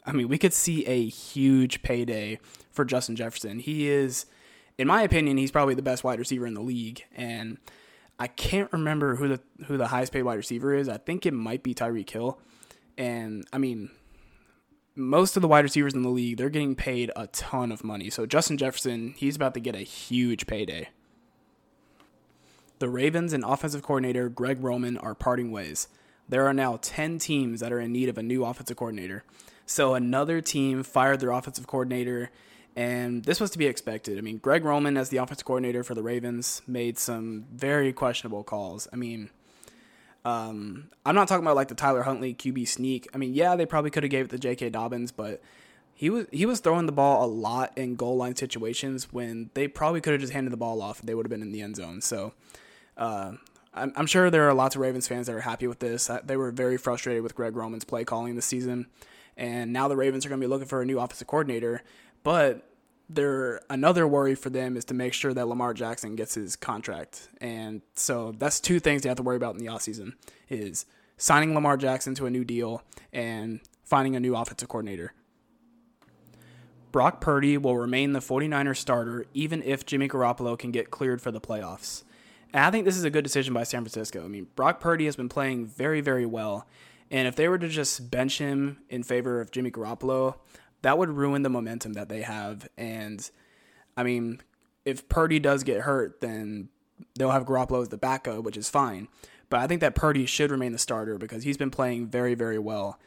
I 0.06 0.12
mean, 0.12 0.28
we 0.28 0.38
could 0.38 0.54
see 0.54 0.86
a 0.86 1.08
huge 1.08 1.82
payday 1.82 2.38
for 2.72 2.86
Justin 2.86 3.16
Jefferson. 3.16 3.58
He 3.58 3.90
is, 3.90 4.28
in 4.78 4.88
my 4.88 5.02
opinion, 5.02 5.38
he's 5.38 5.50
probably 5.50 5.74
the 5.74 5.82
best 5.82 6.04
wide 6.04 6.20
receiver 6.20 6.46
in 6.46 6.54
the 6.54 6.62
league. 6.62 7.04
And 7.16 7.58
I 8.20 8.28
can't 8.28 8.72
remember 8.72 9.16
who 9.16 9.28
the 9.28 9.40
who 9.66 9.78
the 9.78 9.88
highest 9.88 10.14
paid 10.14 10.24
wide 10.24 10.36
receiver 10.36 10.74
is. 10.74 10.88
I 10.88 10.98
think 10.98 11.26
it 11.26 11.34
might 11.34 11.64
be 11.64 11.74
Tyreek 11.74 12.10
Hill. 12.10 12.40
And 12.98 13.46
I 13.52 13.58
mean, 13.58 13.90
most 14.96 15.36
of 15.36 15.42
the 15.42 15.48
wide 15.48 15.64
receivers 15.64 15.94
in 15.94 16.04
the 16.04 16.10
league, 16.10 16.38
they're 16.38 16.50
getting 16.50 16.76
paid 16.76 17.12
a 17.16 17.28
ton 17.28 17.72
of 17.72 17.84
money. 17.84 18.10
So 18.10 18.26
Justin 18.26 18.58
Jefferson, 18.58 19.14
he's 19.18 19.36
about 19.36 19.54
to 19.56 19.60
get 19.60 19.76
a 19.76 19.80
huge 19.80 20.46
payday. 20.46 20.90
The 22.80 22.90
Ravens 22.90 23.34
and 23.34 23.44
offensive 23.44 23.82
coordinator 23.82 24.30
Greg 24.30 24.64
Roman 24.64 24.98
are 24.98 25.16
parting 25.16 25.52
ways. 25.52 25.88
There 26.28 26.46
are 26.46 26.54
now 26.54 26.80
10 26.82 27.18
teams 27.18 27.60
that 27.60 27.72
are 27.72 27.80
in 27.80 27.92
need 27.92 28.10
of 28.10 28.18
a 28.18 28.24
new 28.24 28.46
offensive 28.46 28.78
coordinator. 28.78 29.24
So 29.66 29.94
another 29.94 30.42
team 30.42 30.84
fired 30.84 31.20
their 31.20 31.32
offensive 31.32 31.68
coordinator, 31.68 32.30
and 32.76 33.24
this 33.24 33.40
was 33.40 33.52
to 33.52 33.58
be 33.58 33.68
expected. 33.68 34.18
I 34.18 34.22
mean, 34.22 34.38
Greg 34.38 34.66
Roman, 34.66 34.98
as 34.98 35.10
the 35.10 35.18
offensive 35.18 35.46
coordinator 35.46 35.84
for 35.84 35.94
the 35.94 36.04
Ravens, 36.04 36.62
made 36.66 36.98
some 36.98 37.46
very 37.54 37.94
questionable 37.94 38.44
calls. 38.44 38.88
I 38.92 38.96
mean, 38.96 39.30
um, 40.26 40.90
I'm 41.06 41.16
not 41.16 41.28
talking 41.28 41.44
about 41.44 41.56
like 41.56 41.68
the 41.68 41.76
Tyler 41.76 42.04
Huntley 42.04 42.34
QB 42.34 42.68
sneak. 42.68 43.08
I 43.14 43.18
mean, 43.18 43.34
yeah, 43.34 43.56
they 43.56 43.66
probably 43.66 43.92
could 43.92 44.04
have 44.04 44.10
gave 44.10 44.26
it 44.26 44.32
to 44.32 44.40
J.K. 44.40 44.70
Dobbins, 44.70 45.12
but 45.12 45.42
he 45.94 46.10
was 46.10 46.26
he 46.32 46.46
was 46.46 46.60
throwing 46.60 46.88
the 46.88 46.92
ball 46.92 47.24
a 47.24 47.28
lot 47.28 47.72
in 47.78 47.96
goal 47.96 48.18
line 48.18 48.36
situations 48.36 49.14
when 49.14 49.52
they 49.54 49.68
probably 49.68 50.02
could 50.02 50.14
have 50.14 50.22
just 50.22 50.34
handed 50.34 50.52
the 50.52 50.58
ball 50.58 50.82
off. 50.82 51.02
They 51.02 51.14
would 51.14 51.26
have 51.26 51.32
been 51.32 51.42
in 51.42 51.52
the 51.52 51.62
end 51.62 51.76
zone. 51.76 52.02
So. 52.02 52.34
Uh, 52.98 53.34
I'm, 53.76 53.92
I'm 53.96 54.06
sure 54.06 54.30
there 54.30 54.48
are 54.48 54.54
lots 54.54 54.76
of 54.76 54.82
Ravens 54.82 55.08
fans 55.08 55.26
that 55.26 55.36
are 55.36 55.42
happy 55.42 55.66
with 55.66 55.80
this. 55.80 56.08
They 56.24 56.38
were 56.38 56.52
very 56.52 56.78
frustrated 56.78 57.24
with 57.24 57.34
Greg 57.34 57.56
Roman's 57.56 57.84
play 57.84 58.04
calling 58.04 58.36
this 58.36 58.46
season, 58.46 58.86
and 59.36 59.74
now 59.74 59.88
the 59.88 59.96
Ravens 59.96 60.28
are 60.28 60.30
going 60.30 60.40
to 60.40 60.46
be 60.46 60.50
looking 60.50 60.68
for 60.68 60.84
a 60.84 60.86
new 60.86 61.00
offensive 61.00 61.26
coordinator. 61.26 61.82
But 62.24 62.68
there 63.10 63.62
another 63.70 64.08
worry 64.08 64.36
for 64.36 64.50
them 64.50 64.76
is 64.76 64.86
to 64.86 64.94
make 64.94 65.14
sure 65.14 65.34
that 65.34 65.48
Lamar 65.48 65.74
Jackson 65.74 66.16
gets 66.16 66.36
his 66.36 66.56
contract. 66.56 67.30
And 67.40 67.82
so 67.96 68.34
that's 68.38 68.60
two 68.60 68.80
things 68.80 69.02
they 69.02 69.10
have 69.10 69.18
to 69.18 69.24
worry 69.24 69.38
about 69.38 69.56
in 69.56 69.60
the 69.60 69.72
offseason 69.72 70.14
is 70.50 70.86
signing 71.18 71.54
Lamar 71.54 71.78
Jackson 71.78 72.16
to 72.16 72.26
a 72.26 72.30
new 72.30 72.44
deal 72.44 72.84
and 73.12 73.60
finding 73.84 74.16
a 74.16 74.20
new 74.20 74.36
offensive 74.36 74.70
coordinator. 74.70 75.14
Brock 76.92 77.22
Purdy 77.22 77.58
will 77.58 77.78
remain 77.78 78.14
the 78.14 78.20
49ers 78.20 78.78
starter 78.78 79.26
even 79.34 79.64
if 79.64 79.86
Jimmy 79.86 80.08
Garoppolo 80.08 80.58
can 80.58 80.72
get 80.72 80.92
cleared 80.92 81.22
for 81.22 81.32
the 81.32 81.42
playoffs. 81.42 82.04
And 82.54 82.64
I 82.64 82.70
think 82.70 82.86
this 82.86 82.98
is 82.98 83.04
a 83.04 83.10
good 83.10 83.24
decision 83.24 83.54
by 83.54 83.64
San 83.64 83.82
Francisco. 83.82 84.24
I 84.24 84.28
mean, 84.28 84.48
Brock 84.56 84.80
Purdy 84.80 85.06
has 85.06 85.16
been 85.16 85.30
playing 85.30 85.66
very, 85.66 86.02
very 86.02 86.26
well. 86.26 86.68
And 87.10 87.28
if 87.28 87.36
they 87.36 87.48
were 87.48 87.58
to 87.58 87.68
just 87.68 88.12
bench 88.12 88.38
him 88.38 88.78
in 88.90 89.02
favor 89.02 89.42
of 89.42 89.50
Jimmy 89.52 89.72
Garoppolo, 89.72 90.36
that 90.84 90.98
would 90.98 91.10
ruin 91.10 91.42
the 91.42 91.50
momentum 91.50 91.94
that 91.94 92.10
they 92.10 92.22
have. 92.22 92.70
And 92.78 93.30
I 93.98 94.04
mean, 94.04 94.42
if 94.86 95.10
Purdy 95.10 95.40
does 95.40 95.64
get 95.64 95.82
hurt, 95.82 96.22
then 96.22 96.70
they'll 97.18 97.32
have 97.32 97.46
Garoppolo 97.46 97.82
as 97.82 97.90
the 97.90 97.98
backup, 97.98 98.44
which 98.44 98.58
is 98.58 98.70
fine. 98.70 99.08
But 99.50 99.60
I 99.60 99.68
think 99.68 99.82
that 99.82 99.96
Purdy 99.96 100.26
should 100.26 100.52
remain 100.52 100.72
the 100.72 100.78
starter 100.78 101.18
because 101.18 101.44
he's 101.44 101.58
been 101.58 101.72
playing 101.72 102.08
very, 102.08 102.36
very 102.36 102.60
well. 102.60 103.00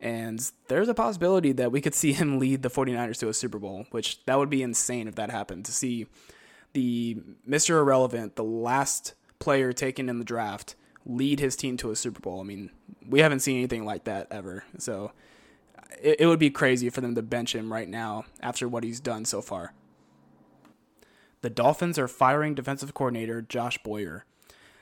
And 0.00 0.50
there's 0.68 0.88
a 0.88 0.94
possibility 0.94 1.52
that 1.52 1.72
we 1.72 1.80
could 1.80 1.94
see 1.94 2.12
him 2.12 2.38
lead 2.38 2.62
the 2.62 2.70
49ers 2.70 3.18
to 3.20 3.28
a 3.28 3.34
Super 3.34 3.58
Bowl, 3.58 3.86
which 3.90 4.24
that 4.24 4.38
would 4.38 4.50
be 4.50 4.62
insane 4.62 5.08
if 5.08 5.14
that 5.14 5.30
happened 5.30 5.64
to 5.66 5.72
see 5.72 6.06
the 6.72 7.16
Mr. 7.48 7.80
Irrelevant, 7.80 8.36
the 8.36 8.44
last 8.44 9.14
player 9.38 9.72
taken 9.72 10.08
in 10.08 10.18
the 10.18 10.24
draft, 10.24 10.74
lead 11.04 11.40
his 11.40 11.56
team 11.56 11.76
to 11.78 11.90
a 11.90 11.96
Super 11.96 12.20
Bowl. 12.20 12.40
I 12.40 12.44
mean, 12.44 12.70
we 13.06 13.20
haven't 13.20 13.40
seen 13.40 13.56
anything 13.56 13.84
like 13.84 14.04
that 14.04 14.28
ever. 14.30 14.64
So 14.78 15.12
it, 16.00 16.20
it 16.20 16.26
would 16.26 16.38
be 16.38 16.50
crazy 16.50 16.90
for 16.90 17.00
them 17.00 17.14
to 17.14 17.22
bench 17.22 17.54
him 17.54 17.72
right 17.72 17.88
now 17.88 18.24
after 18.40 18.68
what 18.68 18.84
he's 18.84 19.00
done 19.00 19.24
so 19.24 19.40
far. 19.40 19.72
The 21.42 21.50
Dolphins 21.50 21.98
are 21.98 22.08
firing 22.08 22.54
defensive 22.54 22.92
coordinator 22.92 23.40
Josh 23.40 23.78
Boyer. 23.82 24.24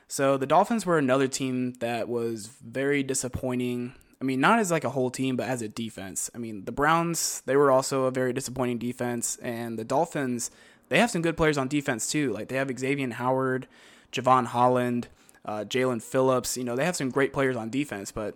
So 0.08 0.36
the 0.36 0.46
Dolphins 0.46 0.86
were 0.86 0.98
another 0.98 1.28
team 1.28 1.74
that 1.74 2.08
was 2.08 2.46
very 2.46 3.02
disappointing. 3.02 3.94
I 4.20 4.24
mean, 4.24 4.40
not 4.40 4.58
as 4.58 4.70
like 4.70 4.84
a 4.84 4.90
whole 4.90 5.10
team, 5.10 5.36
but 5.36 5.48
as 5.48 5.62
a 5.62 5.68
defense. 5.68 6.30
I 6.34 6.38
mean, 6.38 6.64
the 6.64 6.72
Browns, 6.72 7.42
they 7.46 7.56
were 7.56 7.70
also 7.70 8.04
a 8.04 8.10
very 8.10 8.32
disappointing 8.32 8.78
defense, 8.78 9.36
and 9.42 9.78
the 9.78 9.84
Dolphins, 9.84 10.50
they 10.88 10.98
have 10.98 11.10
some 11.10 11.22
good 11.22 11.36
players 11.36 11.58
on 11.58 11.68
defense 11.68 12.10
too. 12.10 12.32
Like 12.32 12.48
they 12.48 12.56
have 12.56 12.76
Xavier 12.76 13.10
Howard, 13.10 13.68
Jevon 14.10 14.46
Holland, 14.46 15.08
uh, 15.44 15.64
Jaelan 15.68 16.02
Phillips. 16.02 16.56
You 16.56 16.64
know, 16.64 16.74
they 16.74 16.84
have 16.84 16.96
some 16.96 17.10
great 17.10 17.32
players 17.32 17.54
on 17.54 17.70
defense, 17.70 18.10
but 18.10 18.34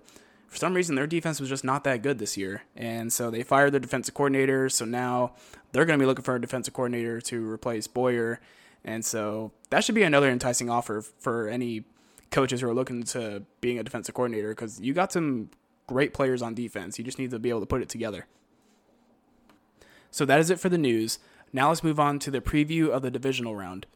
for 0.53 0.59
some 0.59 0.75
reason 0.75 0.97
their 0.97 1.07
defense 1.07 1.41
was 1.41 1.49
just 1.49 1.65
not 1.65 1.83
that 1.85 2.03
good 2.03 2.19
this 2.19 2.37
year. 2.37 2.65
And 2.77 3.11
so 3.11 3.31
they 3.31 3.43
fired 3.43 3.73
their 3.73 3.81
defensive 3.81 4.13
coordinator. 4.13 4.69
So 4.69 4.85
now 4.85 5.33
they're 5.73 5.87
going 5.87 5.99
to 5.99 6.03
be 6.03 6.07
looking 6.07 6.25
for 6.25 6.35
a 6.35 6.41
defensive 6.41 6.75
coordinator 6.75 7.23
to 7.23 7.51
replace 7.51 7.87
Boyer. 7.87 8.39
And 8.85 9.03
so 9.03 9.53
that 9.71 9.83
should 9.83 9.95
be 9.95 10.03
another 10.03 10.29
enticing 10.29 10.69
offer 10.69 11.01
for 11.01 11.49
any 11.49 11.85
coaches 12.31 12.61
who 12.61 12.69
are 12.69 12.75
looking 12.75 13.03
to 13.05 13.45
being 13.63 13.79
a 13.79 13.83
defensive 13.83 14.15
coordinator 14.15 14.51
because 14.51 14.79
you 14.79 14.93
got 14.93 15.11
some 15.11 15.49
great 15.87 16.13
players 16.13 16.43
on 16.43 16.53
defense. 16.53 16.99
You 16.99 17.05
just 17.07 17.19
need 17.19 17.31
to 17.31 17.39
be 17.39 17.49
able 17.49 17.61
to 17.61 17.67
put 17.67 17.81
it 17.81 17.89
together. 17.89 18.27
So 20.11 20.27
that 20.27 20.39
is 20.39 20.51
it 20.51 20.61
for 20.61 20.69
the 20.69 20.77
news. 20.77 21.19
Now 21.51 21.71
let's 21.71 21.83
move 21.83 21.99
on 21.99 22.19
to 22.19 22.31
the 22.31 22.43
preview 22.43 22.91
of 22.91 23.01
the 23.01 23.11
divisional 23.11 23.57
round. 23.57 23.87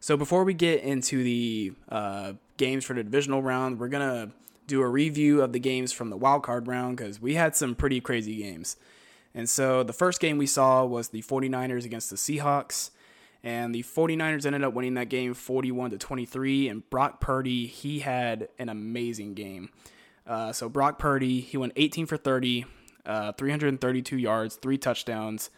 So 0.00 0.16
before 0.16 0.42
we 0.42 0.52
get 0.52 0.82
into 0.82 1.22
the 1.22 1.74
uh, 1.88 2.32
games 2.56 2.84
for 2.84 2.94
the 2.94 3.04
divisional 3.04 3.40
round, 3.40 3.78
we're 3.78 3.86
gonna 3.86 4.32
do 4.66 4.80
a 4.82 4.88
review 4.88 5.42
of 5.42 5.52
the 5.52 5.60
games 5.60 5.92
from 5.92 6.10
the 6.10 6.16
wild 6.16 6.42
card 6.42 6.66
round 6.66 6.96
because 6.96 7.20
we 7.20 7.34
had 7.34 7.54
some 7.54 7.74
pretty 7.74 8.00
crazy 8.00 8.36
games. 8.36 8.76
And 9.34 9.50
so 9.50 9.82
the 9.82 9.92
first 9.92 10.20
game 10.20 10.38
we 10.38 10.46
saw 10.46 10.84
was 10.84 11.08
the 11.08 11.22
49ers 11.22 11.84
against 11.84 12.10
the 12.10 12.16
Seahawks. 12.16 12.90
And 13.42 13.74
the 13.74 13.82
49ers 13.82 14.46
ended 14.46 14.64
up 14.64 14.72
winning 14.72 14.94
that 14.94 15.10
game 15.10 15.34
41 15.34 15.90
to 15.90 15.98
23. 15.98 16.68
And 16.68 16.88
Brock 16.88 17.20
Purdy, 17.20 17.66
he 17.66 17.98
had 17.98 18.48
an 18.58 18.68
amazing 18.68 19.34
game. 19.34 19.70
Uh, 20.26 20.52
so 20.52 20.68
Brock 20.68 20.98
Purdy, 20.98 21.40
he 21.40 21.56
went 21.58 21.74
18 21.76 22.06
for 22.06 22.16
30, 22.16 22.64
uh, 23.04 23.32
332 23.32 24.16
yards, 24.16 24.56
three 24.56 24.78
touchdowns. 24.78 25.50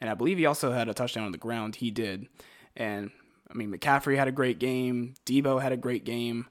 And 0.00 0.08
I 0.08 0.14
believe 0.14 0.38
he 0.38 0.46
also 0.46 0.72
had 0.72 0.88
a 0.88 0.94
touchdown 0.94 1.24
on 1.24 1.32
the 1.32 1.38
ground. 1.38 1.76
He 1.76 1.90
did. 1.90 2.28
And 2.76 3.10
I 3.50 3.54
mean, 3.54 3.72
McCaffrey 3.72 4.16
had 4.16 4.28
a 4.28 4.32
great 4.32 4.58
game. 4.58 5.14
Deebo 5.26 5.60
had 5.60 5.72
a 5.72 5.76
great 5.76 6.04
game. 6.04 6.46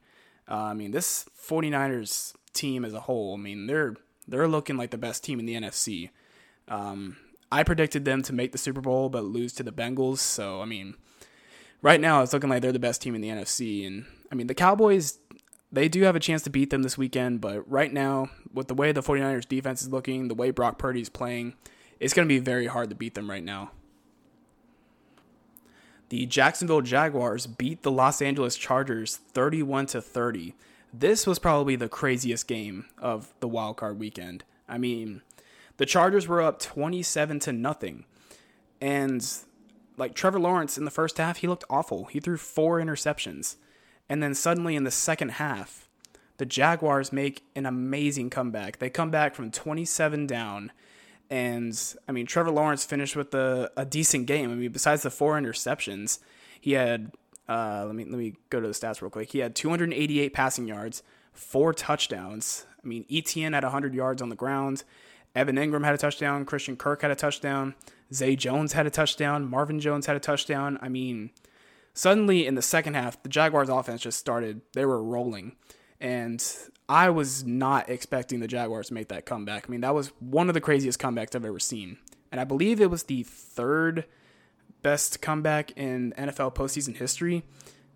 Uh, 0.49 0.55
I 0.55 0.73
mean, 0.73 0.91
this 0.91 1.25
49ers 1.47 2.33
team 2.53 2.83
as 2.83 2.93
a 2.93 3.01
whole, 3.01 3.35
I 3.35 3.37
mean, 3.37 3.67
they're 3.67 3.95
they're 4.27 4.47
looking 4.47 4.77
like 4.77 4.91
the 4.91 4.97
best 4.97 5.23
team 5.23 5.39
in 5.39 5.45
the 5.45 5.55
NFC. 5.55 6.09
Um, 6.67 7.17
I 7.51 7.63
predicted 7.63 8.05
them 8.05 8.21
to 8.23 8.33
make 8.33 8.51
the 8.51 8.57
Super 8.57 8.81
Bowl 8.81 9.09
but 9.09 9.23
lose 9.23 9.53
to 9.53 9.63
the 9.63 9.71
Bengals. 9.71 10.19
So 10.19 10.61
I 10.61 10.65
mean, 10.65 10.95
right 11.81 11.99
now 11.99 12.21
it's 12.21 12.33
looking 12.33 12.49
like 12.49 12.61
they're 12.61 12.71
the 12.71 12.79
best 12.79 13.01
team 13.01 13.15
in 13.15 13.21
the 13.21 13.29
NFC. 13.29 13.85
And 13.85 14.05
I 14.31 14.35
mean, 14.35 14.47
the 14.47 14.53
Cowboys 14.53 15.19
they 15.71 15.87
do 15.87 16.03
have 16.03 16.15
a 16.15 16.19
chance 16.19 16.41
to 16.43 16.49
beat 16.49 16.69
them 16.69 16.83
this 16.83 16.97
weekend, 16.97 17.39
but 17.39 17.69
right 17.69 17.91
now 17.93 18.29
with 18.53 18.67
the 18.67 18.73
way 18.73 18.91
the 18.91 19.01
49ers 19.01 19.47
defense 19.47 19.81
is 19.81 19.89
looking, 19.89 20.27
the 20.27 20.35
way 20.35 20.51
Brock 20.51 20.77
Purdy's 20.77 21.09
playing, 21.09 21.53
it's 21.99 22.13
going 22.13 22.27
to 22.27 22.33
be 22.33 22.39
very 22.39 22.67
hard 22.67 22.89
to 22.89 22.95
beat 22.95 23.13
them 23.13 23.29
right 23.29 23.43
now. 23.43 23.71
The 26.11 26.25
Jacksonville 26.25 26.81
Jaguars 26.81 27.47
beat 27.47 27.83
the 27.83 27.91
Los 27.91 28.21
Angeles 28.21 28.57
Chargers 28.57 29.15
31 29.15 29.85
to 29.85 30.01
30. 30.01 30.53
This 30.93 31.25
was 31.25 31.39
probably 31.39 31.77
the 31.77 31.87
craziest 31.87 32.49
game 32.49 32.87
of 32.97 33.33
the 33.39 33.47
wild 33.47 33.77
card 33.77 33.97
weekend. 33.97 34.43
I 34.67 34.77
mean, 34.77 35.21
the 35.77 35.85
Chargers 35.85 36.27
were 36.27 36.41
up 36.41 36.59
27 36.59 37.39
to 37.39 37.53
nothing. 37.53 38.03
And 38.81 39.25
like 39.95 40.13
Trevor 40.13 40.41
Lawrence 40.41 40.77
in 40.77 40.83
the 40.83 40.91
first 40.91 41.17
half, 41.17 41.37
he 41.37 41.47
looked 41.47 41.63
awful. 41.69 42.03
He 42.07 42.19
threw 42.19 42.35
four 42.35 42.81
interceptions. 42.81 43.55
And 44.09 44.21
then 44.21 44.35
suddenly 44.35 44.75
in 44.75 44.83
the 44.83 44.91
second 44.91 45.29
half, 45.29 45.87
the 46.39 46.45
Jaguars 46.45 47.13
make 47.13 47.45
an 47.55 47.65
amazing 47.65 48.29
comeback. 48.29 48.79
They 48.79 48.89
come 48.89 49.11
back 49.11 49.33
from 49.33 49.49
27 49.49 50.27
down. 50.27 50.73
And 51.31 51.81
I 52.09 52.11
mean, 52.11 52.25
Trevor 52.25 52.51
Lawrence 52.51 52.83
finished 52.83 53.15
with 53.15 53.33
a, 53.33 53.71
a 53.77 53.85
decent 53.85 54.27
game. 54.27 54.51
I 54.51 54.55
mean, 54.55 54.71
besides 54.71 55.01
the 55.01 55.09
four 55.09 55.39
interceptions, 55.39 56.19
he 56.59 56.73
had 56.73 57.13
uh, 57.47 57.85
let 57.87 57.95
me 57.95 58.03
let 58.03 58.17
me 58.17 58.35
go 58.49 58.59
to 58.59 58.67
the 58.67 58.73
stats 58.73 59.01
real 59.01 59.09
quick. 59.09 59.31
He 59.31 59.39
had 59.39 59.55
288 59.55 60.33
passing 60.33 60.67
yards, 60.67 61.03
four 61.31 61.73
touchdowns. 61.73 62.65
I 62.83 62.87
mean, 62.87 63.05
Etienne 63.09 63.53
had 63.53 63.63
100 63.63 63.93
yards 63.93 64.21
on 64.21 64.27
the 64.27 64.35
ground. 64.35 64.83
Evan 65.33 65.55
Engram 65.55 65.85
had 65.85 65.95
a 65.95 65.97
touchdown. 65.97 66.43
Christian 66.43 66.75
Kirk 66.75 67.01
had 67.01 67.11
a 67.11 67.15
touchdown. 67.15 67.75
Zay 68.13 68.35
Jones 68.35 68.73
had 68.73 68.85
a 68.85 68.89
touchdown. 68.89 69.49
Marvin 69.49 69.79
Jones 69.79 70.07
had 70.07 70.17
a 70.17 70.19
touchdown. 70.19 70.77
I 70.81 70.89
mean, 70.89 71.29
suddenly 71.93 72.45
in 72.45 72.55
the 72.55 72.61
second 72.61 72.95
half, 72.95 73.23
the 73.23 73.29
Jaguars 73.29 73.69
offense 73.69 74.01
just 74.01 74.19
started. 74.19 74.61
They 74.73 74.85
were 74.85 75.01
rolling. 75.01 75.55
And 76.01 76.43
I 76.89 77.09
was 77.09 77.45
not 77.45 77.89
expecting 77.89 78.41
the 78.41 78.47
Jaguars 78.47 78.87
to 78.87 78.93
make 78.93 79.07
that 79.09 79.25
comeback. 79.25 79.65
I 79.67 79.71
mean, 79.71 79.81
that 79.81 79.95
was 79.95 80.11
one 80.19 80.49
of 80.49 80.53
the 80.53 80.61
craziest 80.61 80.99
comebacks 80.99 81.35
I've 81.35 81.45
ever 81.45 81.59
seen. 81.59 81.97
And 82.31 82.41
I 82.41 82.43
believe 82.43 82.81
it 82.81 82.89
was 82.89 83.03
the 83.03 83.23
third 83.23 84.05
best 84.81 85.21
comeback 85.21 85.71
in 85.77 86.13
NFL 86.17 86.55
postseason 86.55 86.97
history, 86.97 87.43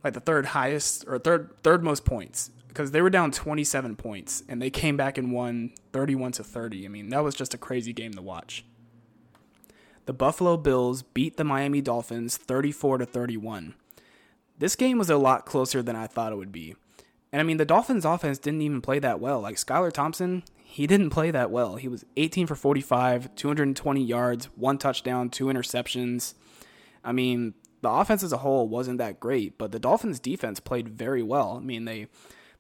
like 0.04 0.14
the 0.14 0.20
third 0.20 0.48
highest 0.48 1.04
or 1.08 1.18
third 1.18 1.50
third 1.64 1.84
most 1.84 2.06
points 2.06 2.52
because 2.76 2.92
they 2.92 3.02
were 3.02 3.10
down 3.10 3.32
27 3.32 3.96
points 3.96 4.44
and 4.50 4.62
they 4.62 4.70
came 4.70 4.98
back 4.98 5.18
and 5.18 5.32
won 5.32 5.72
31 5.94 6.34
to 6.34 6.44
30. 6.44 6.86
I 6.86 6.90
mean, 6.90 7.10
that 7.10 7.24
was 7.24 7.34
just 7.34 7.54
a 7.54 7.58
crazy 7.58 7.94
game 7.94 8.14
to 8.14 8.22
watch. 8.22 8.66
The 10.06 10.14
Buffalo 10.14 10.58
Bills 10.58 11.02
beat 11.02 11.38
the 11.38 11.46
Miami 11.46 11.82
Dolphins 11.82 12.36
34 12.38 13.00
to 13.00 13.06
31. 13.06 13.76
This 14.60 14.76
game 14.76 14.98
was 14.98 15.10
a 15.10 15.18
lot 15.18 15.46
closer 15.46 15.82
than 15.82 15.96
I 15.96 16.06
thought 16.06 16.34
it 16.34 16.36
would 16.36 16.52
be. 16.52 16.76
And 17.36 17.42
I 17.42 17.44
mean, 17.44 17.58
the 17.58 17.66
Dolphins 17.66 18.06
offense 18.06 18.38
didn't 18.38 18.62
even 18.62 18.80
play 18.80 18.98
that 19.00 19.20
well. 19.20 19.42
Like 19.42 19.58
Skylar 19.58 19.92
Thompson, 19.92 20.46
he 20.64 20.88
didn't 20.88 21.10
play 21.10 21.32
that 21.32 21.52
well. 21.52 21.76
He 21.76 21.90
was 21.90 22.06
18 22.16 22.48
for 22.48 22.56
45, 22.56 23.36
220 23.36 24.02
yards, 24.02 24.46
one 24.56 24.78
touchdown, 24.78 25.30
two 25.30 25.48
interceptions. 25.48 26.36
I 27.04 27.12
mean, 27.12 27.54
the 27.82 27.90
offense 27.90 28.24
as 28.24 28.32
a 28.32 28.38
whole 28.38 28.70
wasn't 28.70 29.00
that 29.00 29.20
great, 29.20 29.58
but 29.58 29.74
the 29.74 29.80
Dolphins 29.80 30.22
defense 30.22 30.62
played 30.62 30.88
very 30.88 31.22
well. 31.22 31.58
I 31.58 31.60
mean, 31.60 31.84
they 31.84 32.08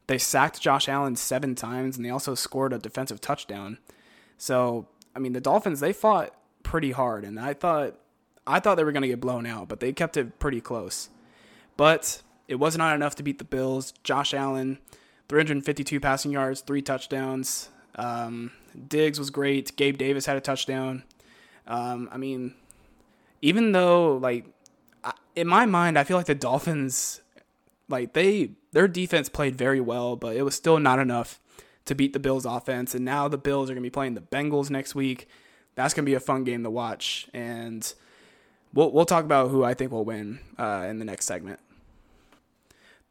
they 0.07 0.17
sacked 0.17 0.59
Josh 0.59 0.89
Allen 0.89 1.15
seven 1.15 1.55
times, 1.55 1.95
and 1.95 2.05
they 2.05 2.09
also 2.09 2.35
scored 2.35 2.73
a 2.73 2.77
defensive 2.77 3.21
touchdown. 3.21 3.77
So, 4.37 4.89
I 5.15 5.19
mean, 5.19 5.31
the 5.31 5.39
Dolphins 5.39 5.79
they 5.79 5.93
fought 5.93 6.35
pretty 6.63 6.91
hard, 6.91 7.23
and 7.23 7.39
I 7.39 7.53
thought 7.53 7.95
I 8.45 8.59
thought 8.59 8.75
they 8.75 8.83
were 8.83 8.91
going 8.91 9.03
to 9.03 9.07
get 9.07 9.21
blown 9.21 9.45
out, 9.45 9.69
but 9.69 9.79
they 9.79 9.93
kept 9.93 10.17
it 10.17 10.37
pretty 10.37 10.59
close. 10.59 11.07
But 11.77 12.23
it 12.47 12.55
was 12.55 12.77
not 12.77 12.95
enough 12.95 13.15
to 13.15 13.23
beat 13.23 13.37
the 13.37 13.43
Bills. 13.43 13.93
Josh 14.03 14.33
Allen, 14.33 14.79
352 15.29 15.99
passing 15.99 16.31
yards, 16.31 16.61
three 16.61 16.81
touchdowns. 16.81 17.69
Um, 17.95 18.51
Diggs 18.87 19.19
was 19.19 19.29
great. 19.29 19.75
Gabe 19.75 19.97
Davis 19.97 20.25
had 20.25 20.37
a 20.37 20.41
touchdown. 20.41 21.03
Um, 21.67 22.09
I 22.11 22.17
mean, 22.17 22.53
even 23.41 23.71
though 23.71 24.17
like 24.17 24.45
in 25.35 25.47
my 25.47 25.65
mind, 25.65 25.97
I 25.97 26.03
feel 26.03 26.17
like 26.17 26.25
the 26.25 26.35
Dolphins 26.35 27.21
like 27.87 28.13
they 28.13 28.51
their 28.71 28.87
defense 28.87 29.29
played 29.29 29.55
very 29.55 29.79
well, 29.79 30.15
but 30.15 30.35
it 30.35 30.43
was 30.43 30.55
still 30.55 30.79
not 30.79 30.99
enough 30.99 31.39
to 31.85 31.95
beat 31.95 32.13
the 32.13 32.19
Bills 32.19 32.45
offense. 32.45 32.95
And 32.95 33.05
now 33.05 33.27
the 33.27 33.37
Bills 33.37 33.69
are 33.69 33.73
going 33.73 33.83
to 33.83 33.87
be 33.87 33.91
playing 33.91 34.15
the 34.15 34.21
Bengals 34.21 34.69
next 34.69 34.95
week. 34.95 35.27
That's 35.75 35.93
going 35.93 36.05
to 36.05 36.09
be 36.09 36.15
a 36.15 36.19
fun 36.19 36.43
game 36.43 36.63
to 36.63 36.69
watch, 36.69 37.27
and 37.33 37.93
we'll 38.73 38.91
we'll 38.91 39.05
talk 39.05 39.25
about 39.25 39.49
who 39.49 39.63
I 39.63 39.73
think 39.73 39.91
will 39.91 40.05
win 40.05 40.39
uh, 40.57 40.85
in 40.87 40.99
the 40.99 41.05
next 41.05 41.25
segment. 41.25 41.59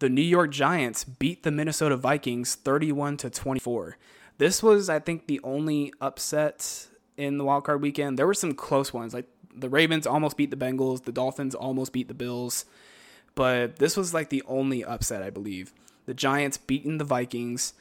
The 0.01 0.09
New 0.09 0.23
York 0.23 0.51
Giants 0.51 1.05
beat 1.05 1.43
the 1.43 1.51
Minnesota 1.51 1.97
Vikings 1.97 2.55
31 2.57 3.17
to 3.19 3.31
24. 3.31 3.97
This 4.39 4.63
was, 4.63 4.89
I 4.89 4.99
think, 4.99 5.27
the 5.27 5.41
only 5.45 5.93
upset 6.01 6.89
in 7.17 7.39
the 7.39 7.45
wildcard 7.45 7.81
weekend. 7.81 8.19
There 8.19 8.27
were 8.27 8.35
some 8.35 8.55
close 8.55 8.93
ones, 8.93 9.15
like 9.15 9.27
the 9.55 9.69
Ravens 9.69 10.07
almost 10.07 10.37
beat 10.37 10.51
the 10.51 10.57
Bengals, 10.57 11.05
the 11.05 11.13
Dolphins 11.13 11.55
almost 11.55 11.93
beat 11.93 12.09
the 12.09 12.15
Bills 12.15 12.65
but 13.35 13.77
this 13.77 13.97
was 13.97 14.15
like 14.15 14.31
the 14.31 14.43
only 14.47 14.85
upset, 14.85 15.23
I 15.23 15.31
believe. 15.31 15.73
The 16.07 16.15
Giants 16.15 16.57
beating 16.57 16.99
the 16.99 17.05
Vikings. 17.05 17.75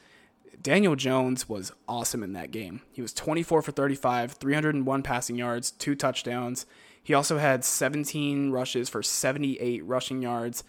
Daniel 0.60 0.96
Jones 0.96 1.48
was 1.48 1.72
awesome 1.88 2.22
in 2.22 2.32
that 2.32 2.50
game. 2.50 2.82
He 2.92 3.02
was 3.02 3.12
24 3.12 3.62
for 3.62 3.72
35, 3.72 4.32
301 4.32 5.02
passing 5.02 5.36
yards, 5.36 5.70
two 5.70 5.94
touchdowns. 5.94 6.66
He 7.02 7.12
also 7.12 7.38
had 7.38 7.64
17 7.64 8.50
rushes 8.50 8.88
for 8.88 9.02
78 9.02 9.84
rushing 9.84 10.22
yards. 10.22 10.64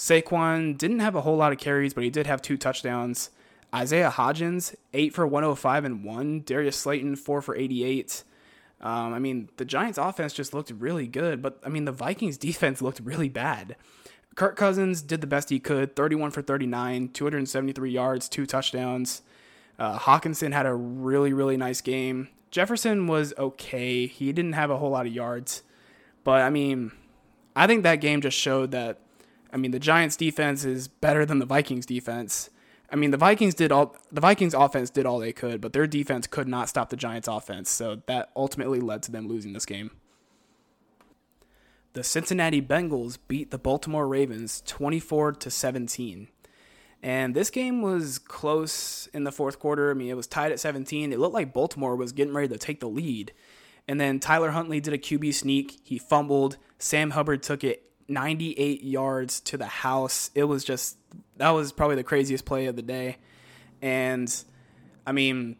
Saquon 0.00 0.78
didn't 0.78 1.00
have 1.00 1.14
a 1.14 1.20
whole 1.20 1.36
lot 1.36 1.52
of 1.52 1.58
carries, 1.58 1.92
but 1.92 2.02
he 2.02 2.08
did 2.08 2.26
have 2.26 2.40
two 2.40 2.56
touchdowns. 2.56 3.28
Isaiah 3.74 4.10
Hodgins, 4.10 4.74
8 4.94 5.12
for 5.12 5.26
105 5.26 5.84
and 5.84 6.02
1. 6.02 6.42
Darius 6.46 6.78
Slayton, 6.78 7.16
4 7.16 7.42
for 7.42 7.54
88. 7.54 8.24
Um, 8.80 9.12
I 9.12 9.18
mean, 9.18 9.50
the 9.58 9.66
Giants' 9.66 9.98
offense 9.98 10.32
just 10.32 10.54
looked 10.54 10.70
really 10.70 11.06
good, 11.06 11.42
but 11.42 11.60
I 11.66 11.68
mean, 11.68 11.84
the 11.84 11.92
Vikings' 11.92 12.38
defense 12.48 12.80
looked 12.80 13.00
really 13.00 13.28
bad. 13.28 13.76
Kirk 14.36 14.56
Cousins 14.56 15.02
did 15.02 15.20
the 15.20 15.26
best 15.26 15.50
he 15.50 15.60
could 15.60 15.94
31 15.94 16.30
for 16.30 16.40
39, 16.40 17.10
273 17.10 17.90
yards, 17.90 18.26
two 18.30 18.46
touchdowns. 18.46 19.20
Uh, 19.78 19.98
Hockenson 19.98 20.54
had 20.54 20.64
a 20.64 20.74
really, 20.74 21.34
really 21.34 21.58
nice 21.58 21.82
game. 21.82 22.28
Jefferson 22.50 23.06
was 23.06 23.34
okay. 23.36 24.06
He 24.06 24.32
didn't 24.32 24.54
have 24.54 24.70
a 24.70 24.78
whole 24.78 24.90
lot 24.90 25.04
of 25.04 25.12
yards. 25.12 25.62
But, 26.24 26.40
I 26.40 26.48
mean, 26.48 26.92
I 27.54 27.66
think 27.66 27.82
that 27.82 27.96
game 27.96 28.22
just 28.22 28.38
showed 28.38 28.70
that, 28.70 28.98
I 29.52 29.56
mean, 29.56 29.70
the 29.70 29.78
Giants 29.78 30.16
defense 30.16 30.64
is 30.64 30.88
better 30.88 31.26
than 31.26 31.38
the 31.38 31.46
Vikings 31.46 31.86
defense. 31.86 32.50
I 32.92 32.96
mean, 32.96 33.10
the 33.10 33.16
Vikings 33.16 33.54
did 33.54 33.70
all, 33.70 33.96
the 34.10 34.20
Vikings 34.20 34.54
offense 34.54 34.90
did 34.90 35.06
all 35.06 35.18
they 35.18 35.32
could, 35.32 35.60
but 35.60 35.72
their 35.72 35.86
defense 35.86 36.26
could 36.26 36.48
not 36.48 36.68
stop 36.68 36.90
the 36.90 36.96
Giants 36.96 37.28
offense. 37.28 37.70
So 37.70 38.02
that 38.06 38.30
ultimately 38.34 38.80
led 38.80 39.02
to 39.04 39.12
them 39.12 39.28
losing 39.28 39.52
this 39.52 39.66
game 39.66 39.90
the 41.92 42.04
Cincinnati 42.04 42.62
Bengals 42.62 43.18
beat 43.26 43.50
the 43.50 43.58
Baltimore 43.58 44.06
Ravens 44.06 44.62
24 44.66 45.32
to 45.32 45.50
17. 45.50 46.28
And 47.02 47.34
this 47.34 47.50
game 47.50 47.82
was 47.82 48.18
close 48.18 49.08
in 49.08 49.24
the 49.24 49.32
fourth 49.32 49.58
quarter. 49.58 49.90
I 49.90 49.94
mean, 49.94 50.08
it 50.08 50.16
was 50.16 50.26
tied 50.26 50.52
at 50.52 50.60
17. 50.60 51.12
It 51.12 51.18
looked 51.18 51.34
like 51.34 51.52
Baltimore 51.52 51.96
was 51.96 52.12
getting 52.12 52.34
ready 52.34 52.48
to 52.48 52.58
take 52.58 52.80
the 52.80 52.88
lead. 52.88 53.32
And 53.88 54.00
then 54.00 54.20
Tyler 54.20 54.50
Huntley 54.50 54.80
did 54.80 54.94
a 54.94 54.98
QB 54.98 55.34
sneak. 55.34 55.80
He 55.82 55.98
fumbled. 55.98 56.58
Sam 56.78 57.10
Hubbard 57.10 57.42
took 57.42 57.64
it 57.64 57.89
98 58.10 58.82
yards 58.82 59.40
to 59.40 59.56
the 59.56 59.66
house. 59.66 60.30
It 60.34 60.44
was 60.44 60.64
just 60.64 60.98
that 61.36 61.50
was 61.50 61.72
probably 61.72 61.96
the 61.96 62.04
craziest 62.04 62.44
play 62.44 62.66
of 62.66 62.76
the 62.76 62.82
day. 62.82 63.16
And 63.80 64.32
I 65.06 65.12
mean, 65.12 65.56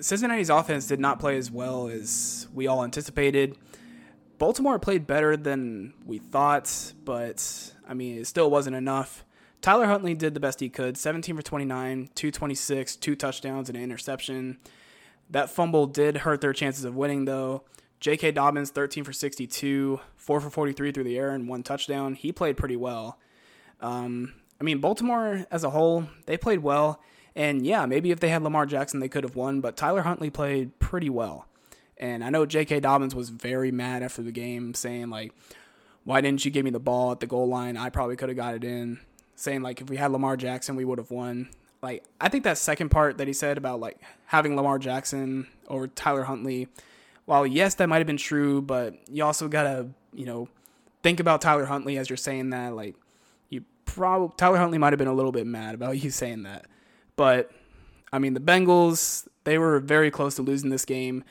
Cincinnati's 0.00 0.50
offense 0.50 0.86
did 0.86 0.98
not 0.98 1.20
play 1.20 1.36
as 1.36 1.50
well 1.50 1.88
as 1.88 2.48
we 2.52 2.66
all 2.66 2.82
anticipated. 2.82 3.56
Baltimore 4.38 4.78
played 4.78 5.06
better 5.06 5.36
than 5.36 5.94
we 6.04 6.18
thought, 6.18 6.92
but 7.04 7.72
I 7.88 7.94
mean, 7.94 8.18
it 8.18 8.26
still 8.26 8.50
wasn't 8.50 8.76
enough. 8.76 9.24
Tyler 9.60 9.86
Huntley 9.86 10.14
did 10.14 10.34
the 10.34 10.40
best 10.40 10.60
he 10.60 10.68
could 10.68 10.98
17 10.98 11.36
for 11.36 11.42
29, 11.42 12.10
226, 12.14 12.96
two 12.96 13.16
touchdowns, 13.16 13.68
and 13.68 13.76
an 13.78 13.84
interception. 13.84 14.58
That 15.30 15.48
fumble 15.48 15.86
did 15.86 16.18
hurt 16.18 16.40
their 16.40 16.52
chances 16.52 16.84
of 16.84 16.96
winning, 16.96 17.24
though. 17.24 17.62
J.K. 18.04 18.32
Dobbins, 18.32 18.70
13 18.70 19.02
for 19.02 19.14
62, 19.14 19.98
4 20.16 20.40
for 20.42 20.50
43 20.50 20.92
through 20.92 21.04
the 21.04 21.16
air, 21.16 21.30
and 21.30 21.48
one 21.48 21.62
touchdown. 21.62 22.12
He 22.12 22.32
played 22.32 22.58
pretty 22.58 22.76
well. 22.76 23.18
Um, 23.80 24.34
I 24.60 24.64
mean, 24.64 24.76
Baltimore 24.76 25.46
as 25.50 25.64
a 25.64 25.70
whole, 25.70 26.04
they 26.26 26.36
played 26.36 26.58
well. 26.58 27.00
And 27.34 27.64
yeah, 27.64 27.86
maybe 27.86 28.10
if 28.10 28.20
they 28.20 28.28
had 28.28 28.42
Lamar 28.42 28.66
Jackson, 28.66 29.00
they 29.00 29.08
could 29.08 29.24
have 29.24 29.36
won, 29.36 29.62
but 29.62 29.74
Tyler 29.74 30.02
Huntley 30.02 30.28
played 30.28 30.78
pretty 30.78 31.08
well. 31.08 31.46
And 31.96 32.22
I 32.22 32.28
know 32.28 32.44
J.K. 32.44 32.80
Dobbins 32.80 33.14
was 33.14 33.30
very 33.30 33.72
mad 33.72 34.02
after 34.02 34.20
the 34.20 34.32
game, 34.32 34.74
saying, 34.74 35.08
like, 35.08 35.32
why 36.04 36.20
didn't 36.20 36.44
you 36.44 36.50
give 36.50 36.66
me 36.66 36.70
the 36.70 36.78
ball 36.78 37.10
at 37.12 37.20
the 37.20 37.26
goal 37.26 37.48
line? 37.48 37.78
I 37.78 37.88
probably 37.88 38.16
could 38.16 38.28
have 38.28 38.36
got 38.36 38.54
it 38.54 38.64
in. 38.64 39.00
Saying, 39.34 39.62
like, 39.62 39.80
if 39.80 39.88
we 39.88 39.96
had 39.96 40.12
Lamar 40.12 40.36
Jackson, 40.36 40.76
we 40.76 40.84
would 40.84 40.98
have 40.98 41.10
won. 41.10 41.48
Like, 41.80 42.04
I 42.20 42.28
think 42.28 42.44
that 42.44 42.58
second 42.58 42.90
part 42.90 43.16
that 43.16 43.28
he 43.28 43.32
said 43.32 43.56
about, 43.56 43.80
like, 43.80 43.98
having 44.26 44.56
Lamar 44.56 44.78
Jackson 44.78 45.46
over 45.68 45.86
Tyler 45.86 46.24
Huntley, 46.24 46.68
while 47.26 47.46
yes, 47.46 47.74
that 47.76 47.88
might 47.88 47.98
have 47.98 48.06
been 48.06 48.16
true, 48.16 48.62
but 48.62 48.94
you 49.08 49.24
also 49.24 49.48
got 49.48 49.64
to, 49.64 49.88
you 50.12 50.26
know, 50.26 50.48
think 51.02 51.20
about 51.20 51.40
Tyler 51.40 51.64
Huntley 51.64 51.98
as 51.98 52.10
you're 52.10 52.16
saying 52.16 52.50
that. 52.50 52.74
Like, 52.74 52.96
you 53.48 53.64
probably, 53.84 54.34
Tyler 54.36 54.58
Huntley 54.58 54.78
might 54.78 54.92
have 54.92 54.98
been 54.98 55.08
a 55.08 55.14
little 55.14 55.32
bit 55.32 55.46
mad 55.46 55.74
about 55.74 55.98
you 56.02 56.10
saying 56.10 56.42
that. 56.42 56.66
But, 57.16 57.50
I 58.12 58.18
mean, 58.18 58.34
the 58.34 58.40
Bengals, 58.40 59.26
they 59.44 59.58
were 59.58 59.80
very 59.80 60.10
close 60.10 60.36
to 60.36 60.42
losing 60.42 60.70
this 60.70 60.84
game 60.84 61.24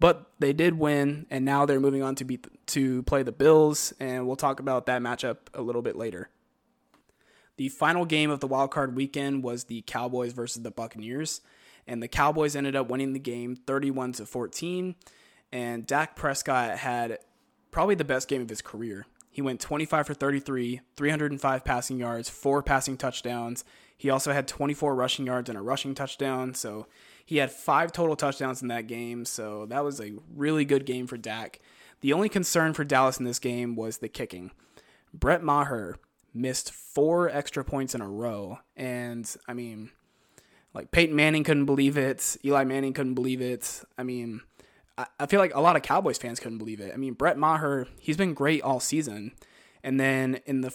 but 0.00 0.30
they 0.38 0.54
did 0.54 0.78
win, 0.78 1.26
and 1.30 1.44
now 1.44 1.66
they're 1.66 1.78
moving 1.78 2.02
on 2.02 2.14
to 2.16 2.24
beat 2.24 2.46
to 2.68 3.02
play 3.02 3.22
the 3.22 3.32
Bills, 3.32 3.92
and 4.00 4.26
we'll 4.26 4.34
talk 4.34 4.58
about 4.58 4.86
that 4.86 5.02
matchup 5.02 5.36
a 5.52 5.60
little 5.60 5.82
bit 5.82 5.94
later. 5.94 6.30
The 7.58 7.68
final 7.68 8.06
game 8.06 8.30
of 8.30 8.40
the 8.40 8.46
wild 8.46 8.70
card 8.70 8.96
weekend 8.96 9.44
was 9.44 9.64
the 9.64 9.82
Cowboys 9.86 10.32
versus 10.32 10.62
the 10.62 10.70
Buccaneers, 10.70 11.42
and 11.86 12.02
the 12.02 12.08
Cowboys 12.08 12.56
ended 12.56 12.74
up 12.74 12.88
winning 12.88 13.12
the 13.12 13.18
game 13.18 13.54
31 13.54 14.12
to 14.12 14.26
14. 14.26 14.94
And 15.52 15.86
Dak 15.86 16.16
Prescott 16.16 16.78
had 16.78 17.18
probably 17.70 17.94
the 17.94 18.04
best 18.04 18.28
game 18.28 18.42
of 18.42 18.48
his 18.48 18.62
career. 18.62 19.06
He 19.30 19.42
went 19.42 19.60
25 19.60 20.06
for 20.06 20.14
33, 20.14 20.80
305 20.96 21.64
passing 21.64 21.98
yards, 21.98 22.28
four 22.28 22.62
passing 22.62 22.96
touchdowns. 22.96 23.64
He 23.96 24.10
also 24.10 24.32
had 24.32 24.48
24 24.48 24.94
rushing 24.94 25.26
yards 25.26 25.48
and 25.48 25.56
a 25.56 25.62
rushing 25.62 25.94
touchdown. 25.94 26.54
So 26.54 26.86
he 27.24 27.36
had 27.36 27.52
five 27.52 27.92
total 27.92 28.16
touchdowns 28.16 28.60
in 28.60 28.68
that 28.68 28.88
game, 28.88 29.24
so 29.24 29.66
that 29.66 29.84
was 29.84 30.00
a 30.00 30.14
really 30.34 30.64
good 30.64 30.84
game 30.84 31.06
for 31.06 31.16
Dak. 31.16 31.60
The 32.00 32.12
only 32.12 32.28
concern 32.28 32.74
for 32.74 32.82
Dallas 32.82 33.18
in 33.18 33.24
this 33.24 33.38
game 33.38 33.76
was 33.76 33.98
the 33.98 34.08
kicking. 34.08 34.50
Brett 35.14 35.42
Maher 35.42 35.96
missed 36.34 36.72
four 36.72 37.28
extra 37.28 37.64
points 37.64 37.94
in 37.94 38.00
a 38.00 38.08
row, 38.08 38.58
and 38.76 39.32
I 39.46 39.52
mean, 39.52 39.90
like 40.74 40.90
Peyton 40.90 41.14
Manning 41.14 41.44
couldn't 41.44 41.66
believe 41.66 41.96
it, 41.96 42.36
Eli 42.44 42.64
Manning 42.64 42.94
couldn't 42.94 43.14
believe 43.14 43.40
it. 43.40 43.82
I 43.98 44.02
mean, 44.02 44.40
I, 45.18 45.26
feel 45.26 45.40
like 45.40 45.54
a 45.54 45.60
lot 45.60 45.76
of 45.76 45.82
Cowboys 45.82 46.18
fans 46.18 46.40
couldn't 46.40 46.58
believe 46.58 46.80
it. 46.80 46.92
I 46.92 46.96
mean, 46.96 47.14
Brett 47.14 47.38
Maher, 47.38 47.86
he's 47.98 48.16
been 48.16 48.34
great 48.34 48.62
all 48.62 48.80
season, 48.80 49.32
and 49.82 50.00
then 50.00 50.40
in 50.46 50.60
the 50.60 50.74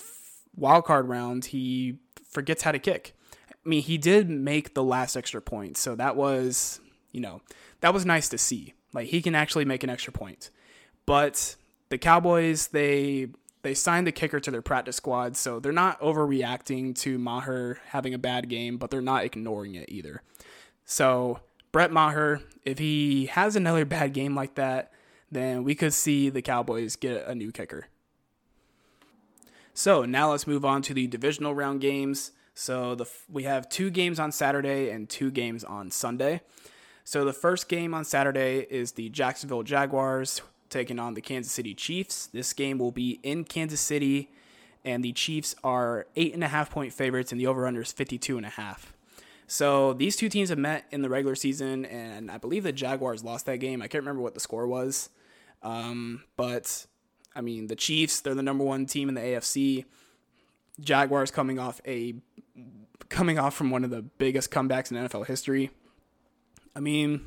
wild 0.55 0.85
card 0.85 1.07
round, 1.07 1.45
he 1.45 1.97
forgets 2.29 2.63
how 2.63 2.71
to 2.71 2.79
kick. 2.79 3.15
I 3.51 3.67
mean, 3.67 3.81
he 3.81 3.97
did 3.97 4.29
make 4.29 4.73
the 4.73 4.83
last 4.83 5.15
extra 5.15 5.41
point, 5.41 5.77
so 5.77 5.95
that 5.95 6.15
was, 6.15 6.79
you 7.11 7.21
know, 7.21 7.41
that 7.81 7.93
was 7.93 8.05
nice 8.05 8.29
to 8.29 8.37
see. 8.37 8.73
Like 8.93 9.07
he 9.07 9.21
can 9.21 9.35
actually 9.35 9.65
make 9.65 9.83
an 9.83 9.89
extra 9.89 10.13
point. 10.13 10.49
But 11.05 11.55
the 11.89 11.97
Cowboys, 11.97 12.67
they 12.67 13.27
they 13.61 13.73
signed 13.73 14.05
the 14.05 14.11
kicker 14.11 14.39
to 14.39 14.51
their 14.51 14.61
practice 14.61 14.95
squad, 14.95 15.35
so 15.35 15.59
they're 15.59 15.71
not 15.71 15.99
overreacting 15.99 16.95
to 16.99 17.17
Maher 17.17 17.79
having 17.87 18.13
a 18.13 18.19
bad 18.19 18.47
game, 18.47 18.77
but 18.77 18.91
they're 18.91 19.01
not 19.01 19.25
ignoring 19.25 19.75
it 19.75 19.89
either. 19.89 20.21
So 20.85 21.39
Brett 21.75 21.91
Maher, 21.91 22.39
if 22.63 22.79
he 22.79 23.25
has 23.25 23.57
another 23.57 23.83
bad 23.83 24.13
game 24.13 24.33
like 24.33 24.55
that, 24.55 24.93
then 25.29 25.65
we 25.65 25.75
could 25.75 25.93
see 25.93 26.29
the 26.29 26.41
Cowboys 26.41 26.95
get 26.95 27.27
a 27.27 27.35
new 27.35 27.51
kicker. 27.51 27.87
So 29.73 30.05
now 30.05 30.31
let's 30.31 30.47
move 30.47 30.63
on 30.63 30.81
to 30.83 30.93
the 30.93 31.05
divisional 31.05 31.53
round 31.53 31.81
games. 31.81 32.31
So 32.53 32.95
the 32.95 33.05
we 33.29 33.43
have 33.43 33.67
two 33.67 33.89
games 33.89 34.21
on 34.21 34.31
Saturday 34.31 34.89
and 34.89 35.09
two 35.09 35.29
games 35.29 35.65
on 35.65 35.91
Sunday. 35.91 36.39
So 37.03 37.25
the 37.25 37.33
first 37.33 37.67
game 37.67 37.93
on 37.93 38.05
Saturday 38.05 38.65
is 38.69 38.93
the 38.93 39.09
Jacksonville 39.09 39.63
Jaguars 39.63 40.41
taking 40.69 40.97
on 40.97 41.13
the 41.13 41.21
Kansas 41.21 41.51
City 41.51 41.73
Chiefs. 41.73 42.27
This 42.27 42.53
game 42.53 42.77
will 42.77 42.93
be 42.93 43.19
in 43.21 43.43
Kansas 43.43 43.81
City, 43.81 44.31
and 44.85 45.03
the 45.03 45.11
Chiefs 45.11 45.57
are 45.61 46.07
eight 46.15 46.33
and 46.33 46.41
a 46.41 46.47
half 46.47 46.69
point 46.69 46.93
favorites, 46.93 47.33
and 47.33 47.41
the 47.41 47.47
over/under 47.47 47.81
is 47.81 47.91
fifty-two 47.91 48.37
and 48.37 48.45
a 48.45 48.51
half. 48.51 48.93
So 49.47 49.93
these 49.93 50.15
two 50.15 50.29
teams 50.29 50.49
have 50.49 50.57
met 50.57 50.85
in 50.91 51.01
the 51.01 51.09
regular 51.09 51.35
season, 51.35 51.85
and 51.85 52.31
I 52.31 52.37
believe 52.37 52.63
the 52.63 52.71
Jaguars 52.71 53.23
lost 53.23 53.45
that 53.45 53.57
game. 53.57 53.81
I 53.81 53.87
can't 53.87 54.03
remember 54.03 54.21
what 54.21 54.33
the 54.33 54.39
score 54.39 54.67
was, 54.67 55.09
um, 55.61 56.23
but 56.35 56.87
I 57.35 57.41
mean 57.41 57.67
the 57.67 57.75
Chiefs, 57.75 58.21
they're 58.21 58.33
the 58.33 58.43
number 58.43 58.63
one 58.63 58.85
team 58.85 59.09
in 59.09 59.15
the 59.15 59.21
AFC. 59.21 59.85
Jaguars 60.79 61.31
coming 61.31 61.59
off 61.59 61.79
a 61.85 62.15
coming 63.09 63.37
off 63.37 63.53
from 63.53 63.69
one 63.69 63.83
of 63.83 63.91
the 63.91 64.01
biggest 64.01 64.51
comebacks 64.51 64.91
in 64.91 64.97
NFL 64.97 65.27
history. 65.27 65.69
I 66.75 66.79
mean, 66.79 67.25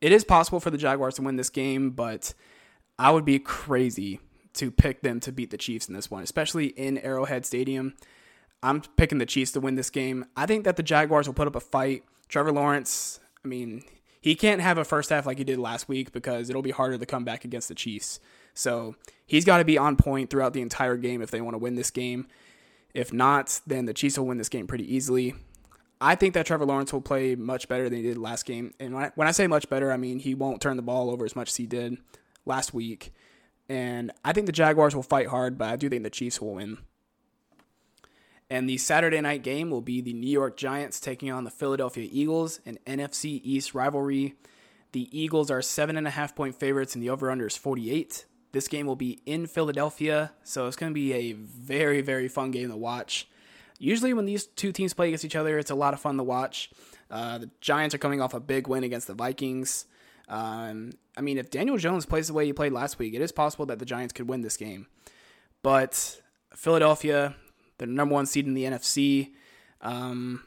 it 0.00 0.12
is 0.12 0.24
possible 0.24 0.60
for 0.60 0.70
the 0.70 0.78
Jaguars 0.78 1.14
to 1.14 1.22
win 1.22 1.36
this 1.36 1.50
game, 1.50 1.90
but 1.90 2.34
I 2.98 3.10
would 3.10 3.24
be 3.24 3.38
crazy 3.38 4.20
to 4.54 4.70
pick 4.70 5.02
them 5.02 5.20
to 5.20 5.32
beat 5.32 5.50
the 5.50 5.56
Chiefs 5.56 5.88
in 5.88 5.94
this 5.94 6.10
one, 6.10 6.22
especially 6.22 6.66
in 6.66 6.98
Arrowhead 6.98 7.46
Stadium. 7.46 7.94
I'm 8.62 8.80
picking 8.96 9.18
the 9.18 9.26
Chiefs 9.26 9.52
to 9.52 9.60
win 9.60 9.74
this 9.74 9.90
game. 9.90 10.26
I 10.36 10.46
think 10.46 10.64
that 10.64 10.76
the 10.76 10.82
Jaguars 10.82 11.26
will 11.26 11.34
put 11.34 11.46
up 11.46 11.56
a 11.56 11.60
fight. 11.60 12.04
Trevor 12.28 12.52
Lawrence, 12.52 13.20
I 13.44 13.48
mean, 13.48 13.84
he 14.20 14.34
can't 14.34 14.60
have 14.60 14.78
a 14.78 14.84
first 14.84 15.10
half 15.10 15.26
like 15.26 15.38
he 15.38 15.44
did 15.44 15.58
last 15.58 15.88
week 15.88 16.12
because 16.12 16.50
it'll 16.50 16.62
be 16.62 16.72
harder 16.72 16.98
to 16.98 17.06
come 17.06 17.24
back 17.24 17.44
against 17.44 17.68
the 17.68 17.74
Chiefs. 17.74 18.18
So 18.54 18.96
he's 19.26 19.44
got 19.44 19.58
to 19.58 19.64
be 19.64 19.78
on 19.78 19.96
point 19.96 20.30
throughout 20.30 20.52
the 20.52 20.62
entire 20.62 20.96
game 20.96 21.22
if 21.22 21.30
they 21.30 21.40
want 21.40 21.54
to 21.54 21.58
win 21.58 21.76
this 21.76 21.90
game. 21.90 22.26
If 22.94 23.12
not, 23.12 23.60
then 23.66 23.84
the 23.84 23.94
Chiefs 23.94 24.18
will 24.18 24.26
win 24.26 24.38
this 24.38 24.48
game 24.48 24.66
pretty 24.66 24.92
easily. 24.92 25.34
I 26.00 26.14
think 26.14 26.34
that 26.34 26.46
Trevor 26.46 26.66
Lawrence 26.66 26.92
will 26.92 27.00
play 27.00 27.34
much 27.34 27.68
better 27.68 27.88
than 27.88 27.98
he 27.98 28.02
did 28.02 28.18
last 28.18 28.46
game. 28.46 28.72
And 28.80 28.94
when 28.94 29.04
I, 29.04 29.12
when 29.14 29.28
I 29.28 29.30
say 29.30 29.46
much 29.46 29.68
better, 29.68 29.92
I 29.92 29.96
mean 29.96 30.18
he 30.18 30.34
won't 30.34 30.60
turn 30.60 30.76
the 30.76 30.82
ball 30.82 31.10
over 31.10 31.24
as 31.24 31.36
much 31.36 31.50
as 31.50 31.56
he 31.56 31.66
did 31.66 31.98
last 32.44 32.74
week. 32.74 33.12
And 33.68 34.12
I 34.24 34.32
think 34.32 34.46
the 34.46 34.52
Jaguars 34.52 34.94
will 34.94 35.02
fight 35.02 35.28
hard, 35.28 35.58
but 35.58 35.68
I 35.68 35.76
do 35.76 35.88
think 35.88 36.02
the 36.02 36.10
Chiefs 36.10 36.40
will 36.40 36.54
win. 36.54 36.78
And 38.48 38.68
the 38.68 38.76
Saturday 38.78 39.20
night 39.20 39.42
game 39.42 39.70
will 39.70 39.80
be 39.80 40.00
the 40.00 40.12
New 40.12 40.30
York 40.30 40.56
Giants 40.56 41.00
taking 41.00 41.30
on 41.30 41.44
the 41.44 41.50
Philadelphia 41.50 42.08
Eagles, 42.10 42.60
an 42.64 42.78
NFC 42.86 43.40
East 43.42 43.74
rivalry. 43.74 44.34
The 44.92 45.08
Eagles 45.18 45.50
are 45.50 45.60
seven 45.60 45.96
and 45.96 46.06
a 46.06 46.10
half 46.10 46.36
point 46.36 46.54
favorites, 46.54 46.94
and 46.94 47.02
the 47.02 47.10
over 47.10 47.30
under 47.30 47.46
is 47.46 47.56
48. 47.56 48.24
This 48.52 48.68
game 48.68 48.86
will 48.86 48.96
be 48.96 49.20
in 49.26 49.46
Philadelphia, 49.46 50.32
so 50.44 50.66
it's 50.66 50.76
going 50.76 50.90
to 50.90 50.94
be 50.94 51.12
a 51.12 51.32
very, 51.32 52.00
very 52.00 52.28
fun 52.28 52.52
game 52.52 52.70
to 52.70 52.76
watch. 52.76 53.28
Usually, 53.78 54.14
when 54.14 54.24
these 54.24 54.46
two 54.46 54.72
teams 54.72 54.94
play 54.94 55.08
against 55.08 55.24
each 55.24 55.36
other, 55.36 55.58
it's 55.58 55.70
a 55.70 55.74
lot 55.74 55.92
of 55.92 56.00
fun 56.00 56.16
to 56.16 56.22
watch. 56.22 56.70
Uh, 57.10 57.38
the 57.38 57.50
Giants 57.60 57.94
are 57.94 57.98
coming 57.98 58.22
off 58.22 58.32
a 58.32 58.40
big 58.40 58.68
win 58.68 58.84
against 58.84 59.08
the 59.08 59.14
Vikings. 59.14 59.86
Um, 60.28 60.92
I 61.16 61.20
mean, 61.20 61.36
if 61.36 61.50
Daniel 61.50 61.76
Jones 61.76 62.06
plays 62.06 62.28
the 62.28 62.32
way 62.32 62.46
he 62.46 62.52
played 62.52 62.72
last 62.72 62.98
week, 62.98 63.14
it 63.14 63.20
is 63.20 63.32
possible 63.32 63.66
that 63.66 63.78
the 63.78 63.84
Giants 63.84 64.12
could 64.12 64.28
win 64.28 64.40
this 64.40 64.56
game. 64.56 64.86
But 65.62 66.20
Philadelphia, 66.54 67.36
the 67.78 67.86
number 67.86 68.14
one 68.14 68.26
seed 68.26 68.46
in 68.46 68.54
the 68.54 68.64
NFC. 68.64 69.32
Um, 69.80 70.42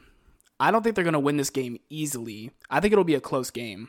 I 0.58 0.70
don't 0.70 0.82
think 0.82 0.94
they're 0.94 1.04
going 1.04 1.14
to 1.14 1.20
win 1.20 1.36
this 1.36 1.50
game 1.50 1.78
easily. 1.88 2.50
I 2.68 2.80
think 2.80 2.92
it'll 2.92 3.04
be 3.04 3.14
a 3.14 3.20
close 3.20 3.50
game. 3.50 3.88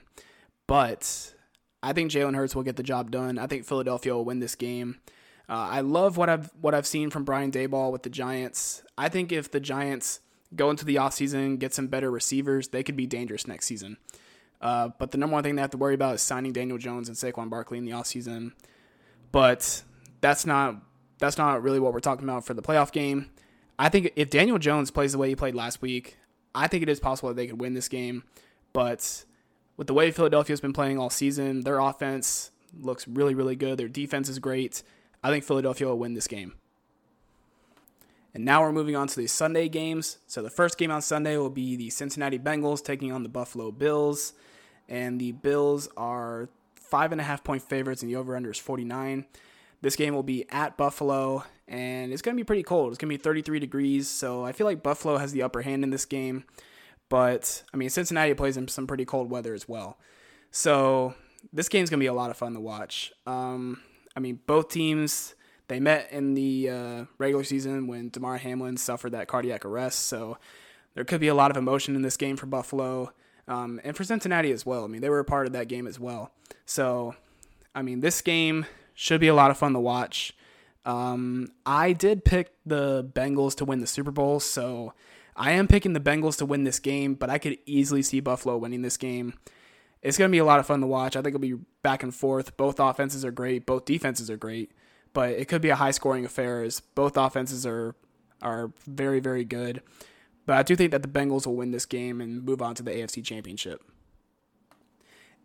But 0.67 1.34
I 1.84 1.93
think 1.93 2.12
Jalen 2.12 2.36
Hurts 2.36 2.56
will 2.56 2.63
get 2.63 2.77
the 2.77 2.84
job 2.84 3.12
done. 3.12 3.38
I 3.38 3.47
think 3.47 3.65
Philadelphia 3.65 4.13
will 4.15 4.25
win 4.25 4.39
this 4.39 4.56
game. 4.56 4.99
Uh, 5.49 5.67
I 5.69 5.82
love 5.82 6.15
what 6.15 6.30
I've 6.30 6.49
what 6.62 6.73
I've 6.73 6.88
seen 6.88 7.10
from 7.10 7.25
Brian 7.25 7.51
Daboll 7.51 7.91
with 7.91 8.04
the 8.04 8.10
Giants. 8.10 8.84
I 8.97 9.10
think 9.10 9.34
if 9.34 9.51
the 9.51 9.60
Giants 9.60 10.21
go 10.56 10.69
into 10.69 10.86
the 10.86 10.95
offseason, 10.95 11.60
get 11.60 11.73
some 11.73 11.88
better 11.88 12.10
receivers, 12.10 12.69
they 12.69 12.84
could 12.84 12.95
be 12.95 13.06
dangerous 13.06 13.47
next 13.47 13.65
season. 13.65 13.97
Uh, 14.62 14.89
but 14.97 15.12
the 15.12 15.17
number 15.17 15.34
one 15.34 15.43
thing 15.43 15.56
they 15.56 15.62
have 15.62 15.71
to 15.71 15.77
worry 15.77 15.95
about 15.95 16.15
is 16.15 16.21
signing 16.21 16.54
Daniel 16.54 16.77
Jones 16.77 17.10
and 17.10 17.17
Saquon 17.17 17.49
Barkley 17.49 17.77
in 17.77 17.86
the 17.86 17.91
offseason. 17.91 18.51
But 19.32 19.84
that's 20.21 20.45
not 20.45 20.75
that's 21.21 21.38
not 21.38 21.63
really 21.63 21.79
what 21.79 21.93
we're 21.93 21.99
talking 21.99 22.25
about 22.25 22.45
for 22.45 22.53
the 22.53 22.62
playoff 22.62 22.91
game. 22.91 23.29
I 23.79 23.89
think 23.89 24.12
if 24.15 24.29
Daniel 24.29 24.57
Jones 24.57 24.91
plays 24.91 25.13
the 25.13 25.17
way 25.17 25.29
he 25.29 25.36
played 25.36 25.55
last 25.55 25.81
week, 25.81 26.17
I 26.53 26.67
think 26.67 26.84
it 26.84 26.89
is 26.89 26.99
possible 26.99 27.29
that 27.29 27.36
they 27.36 27.47
could 27.47 27.62
win 27.62 27.73
this 27.73 27.88
game. 27.88 28.23
But 28.73 29.23
with 29.77 29.88
the 29.88 29.93
way 29.93 30.12
Philadelphia's 30.12 30.62
been 30.62 30.73
playing 30.73 30.99
all 30.99 31.10
season, 31.10 31.62
their 31.62 31.79
offense 31.79 32.51
looks 32.77 33.07
really, 33.07 33.34
really 33.34 33.55
good. 33.55 33.77
Their 33.77 33.88
defense 33.88 34.29
is 34.29 34.39
great. 34.39 34.84
I 35.23 35.29
think 35.29 35.43
Philadelphia 35.43 35.88
will 35.88 35.99
win 35.99 36.13
this 36.13 36.27
game. 36.27 36.53
And 38.34 38.45
now 38.45 38.62
we're 38.62 38.71
moving 38.71 38.95
on 38.95 39.07
to 39.07 39.15
the 39.15 39.27
Sunday 39.27 39.67
games. 39.67 40.17
So 40.27 40.41
the 40.41 40.49
first 40.49 40.77
game 40.77 40.91
on 40.91 41.01
Sunday 41.01 41.38
will 41.38 41.49
be 41.49 41.75
the 41.75 41.89
Cincinnati 41.89 42.39
Bengals 42.39 42.84
taking 42.84 43.12
on 43.12 43.23
the 43.23 43.29
Buffalo 43.29 43.71
Bills. 43.71 44.34
And 44.88 45.19
the 45.19 45.34
Bills 45.34 45.89
are 45.97 46.49
five 46.75 47.12
and 47.12 47.21
a 47.21 47.23
half 47.23 47.43
point 47.43 47.62
favorites, 47.62 48.01
and 48.01 48.12
the 48.12 48.15
over 48.15 48.36
under 48.36 48.51
is 48.51 48.57
49. 48.57 49.25
This 49.82 49.96
game 49.96 50.13
will 50.13 50.24
be 50.24 50.46
at 50.50 50.78
Buffalo, 50.78 51.44
and 51.67 52.13
it's 52.13 52.22
going 52.22 52.36
to 52.36 52.39
be 52.39 52.46
pretty 52.46 52.63
cold. 52.63 52.91
It's 52.91 52.98
going 52.98 53.12
to 53.12 53.17
be 53.17 53.22
33 53.22 53.60
degrees, 53.60 54.08
so 54.08 54.46
I 54.46 54.52
feel 54.52 54.65
like 54.65 54.84
Buffalo 54.84 55.17
has 55.17 55.32
the 55.32 55.41
upper 55.41 55.62
hand 55.62 55.84
in 55.84 55.89
this 55.89 56.06
game. 56.06 56.44
But, 57.10 57.63
I 57.74 57.78
mean, 57.78 57.89
Cincinnati 57.89 58.34
plays 58.34 58.58
in 58.58 58.67
some 58.67 58.88
pretty 58.88 59.06
cold 59.06 59.30
weather 59.30 59.54
as 59.54 59.67
well. 59.67 59.98
So, 60.52 61.15
this 61.52 61.67
game's 61.67 61.89
going 61.89 62.00
to 62.00 62.04
be 62.04 62.08
a 62.08 62.13
lot 62.13 62.30
of 62.30 62.38
fun 62.38 62.54
to 62.54 62.60
watch. 62.60 63.12
Um, 63.26 63.82
I 64.15 64.20
mean, 64.20 64.39
both 64.46 64.70
teams 64.70 65.36
they 65.72 65.80
met 65.80 66.12
in 66.12 66.34
the 66.34 66.70
uh, 66.70 67.06
regular 67.17 67.46
season 67.46 67.88
when 67.88 68.10
Damar 68.10 68.38
Hamlin 68.38 68.76
suffered 68.76 69.13
that 69.13 69.30
cardiac 69.30 69.63
arrest. 69.63 70.00
So 70.08 70.38
there 70.96 71.06
could 71.06 71.22
be 71.22 71.30
a 71.30 71.34
lot 71.34 71.50
of 71.50 71.56
emotion 71.56 71.96
in 71.96 72.02
this 72.02 72.17
game 72.17 72.36
for 72.36 72.46
Buffalo 72.46 73.13
um, 73.48 73.80
and 73.86 73.96
for 73.96 74.04
Cincinnati 74.04 74.52
as 74.52 74.65
well. 74.65 74.84
I 74.84 74.88
mean, 74.88 75.00
they 75.00 75.10
were 75.10 75.20
a 75.20 75.26
part 75.26 75.48
of 75.48 75.54
that 75.54 75.70
game 75.70 75.88
as 75.88 75.98
well. 75.98 76.34
So, 76.65 77.15
I 77.74 77.84
mean, 77.84 78.02
this 78.02 78.22
game 78.22 78.65
should 78.93 79.21
be 79.21 79.27
a 79.27 79.34
lot 79.34 79.51
of 79.51 79.58
fun 79.58 79.73
to 79.73 79.80
watch. 79.80 80.34
Um, 80.86 81.49
I 81.65 81.93
did 81.93 82.25
pick 82.25 82.54
the 82.65 83.04
Bengals 83.04 83.56
to 83.58 83.65
win 83.65 83.80
the 83.80 83.88
Super 83.88 84.12
Bowl, 84.12 84.39
so 84.39 84.93
I 85.36 85.51
am 85.51 85.67
picking 85.67 85.93
the 85.93 85.99
Bengals 85.99 86.38
to 86.38 86.45
win 86.45 86.63
this 86.63 86.80
game, 86.80 87.13
but 87.13 87.30
I 87.30 87.38
could 87.38 87.58
easily 87.65 88.01
see 88.01 88.19
Buffalo 88.19 88.58
winning 88.58 88.82
this 88.82 88.97
game. 88.97 89.34
It's 90.01 90.17
going 90.17 90.30
to 90.30 90.32
be 90.32 90.39
a 90.39 90.45
lot 90.45 90.60
of 90.60 90.65
fun 90.65 90.82
to 90.82 90.88
watch. 90.88 91.15
I 91.15 91.21
think 91.21 91.36
it'll 91.36 91.39
be 91.39 91.63
back 91.84 92.01
and 92.01 92.13
forth. 92.13 92.58
Both 92.58 92.80
offenses 92.80 93.23
are 93.23 93.32
great, 93.32 93.65
both 93.67 93.86
defenses 93.86 94.30
are 94.30 94.38
great 94.38 94.71
but 95.13 95.32
it 95.32 95.47
could 95.47 95.62
be 95.62 95.69
a 95.69 95.75
high 95.75 95.91
scoring 95.91 96.25
affair 96.25 96.63
as 96.63 96.80
both 96.80 97.17
offenses 97.17 97.65
are 97.65 97.95
are 98.41 98.71
very 98.88 99.19
very 99.19 99.43
good. 99.43 99.82
But 100.45 100.58
I 100.58 100.63
do 100.63 100.75
think 100.75 100.91
that 100.91 101.04
the 101.04 101.08
Bengals 101.08 101.45
will 101.45 101.56
win 101.56 101.71
this 101.71 101.86
game 101.86 102.19
and 102.19 102.43
move 102.43 102.62
on 102.62 102.73
to 102.75 102.84
the 102.84 102.91
AFC 102.91 103.23
Championship. 103.23 103.84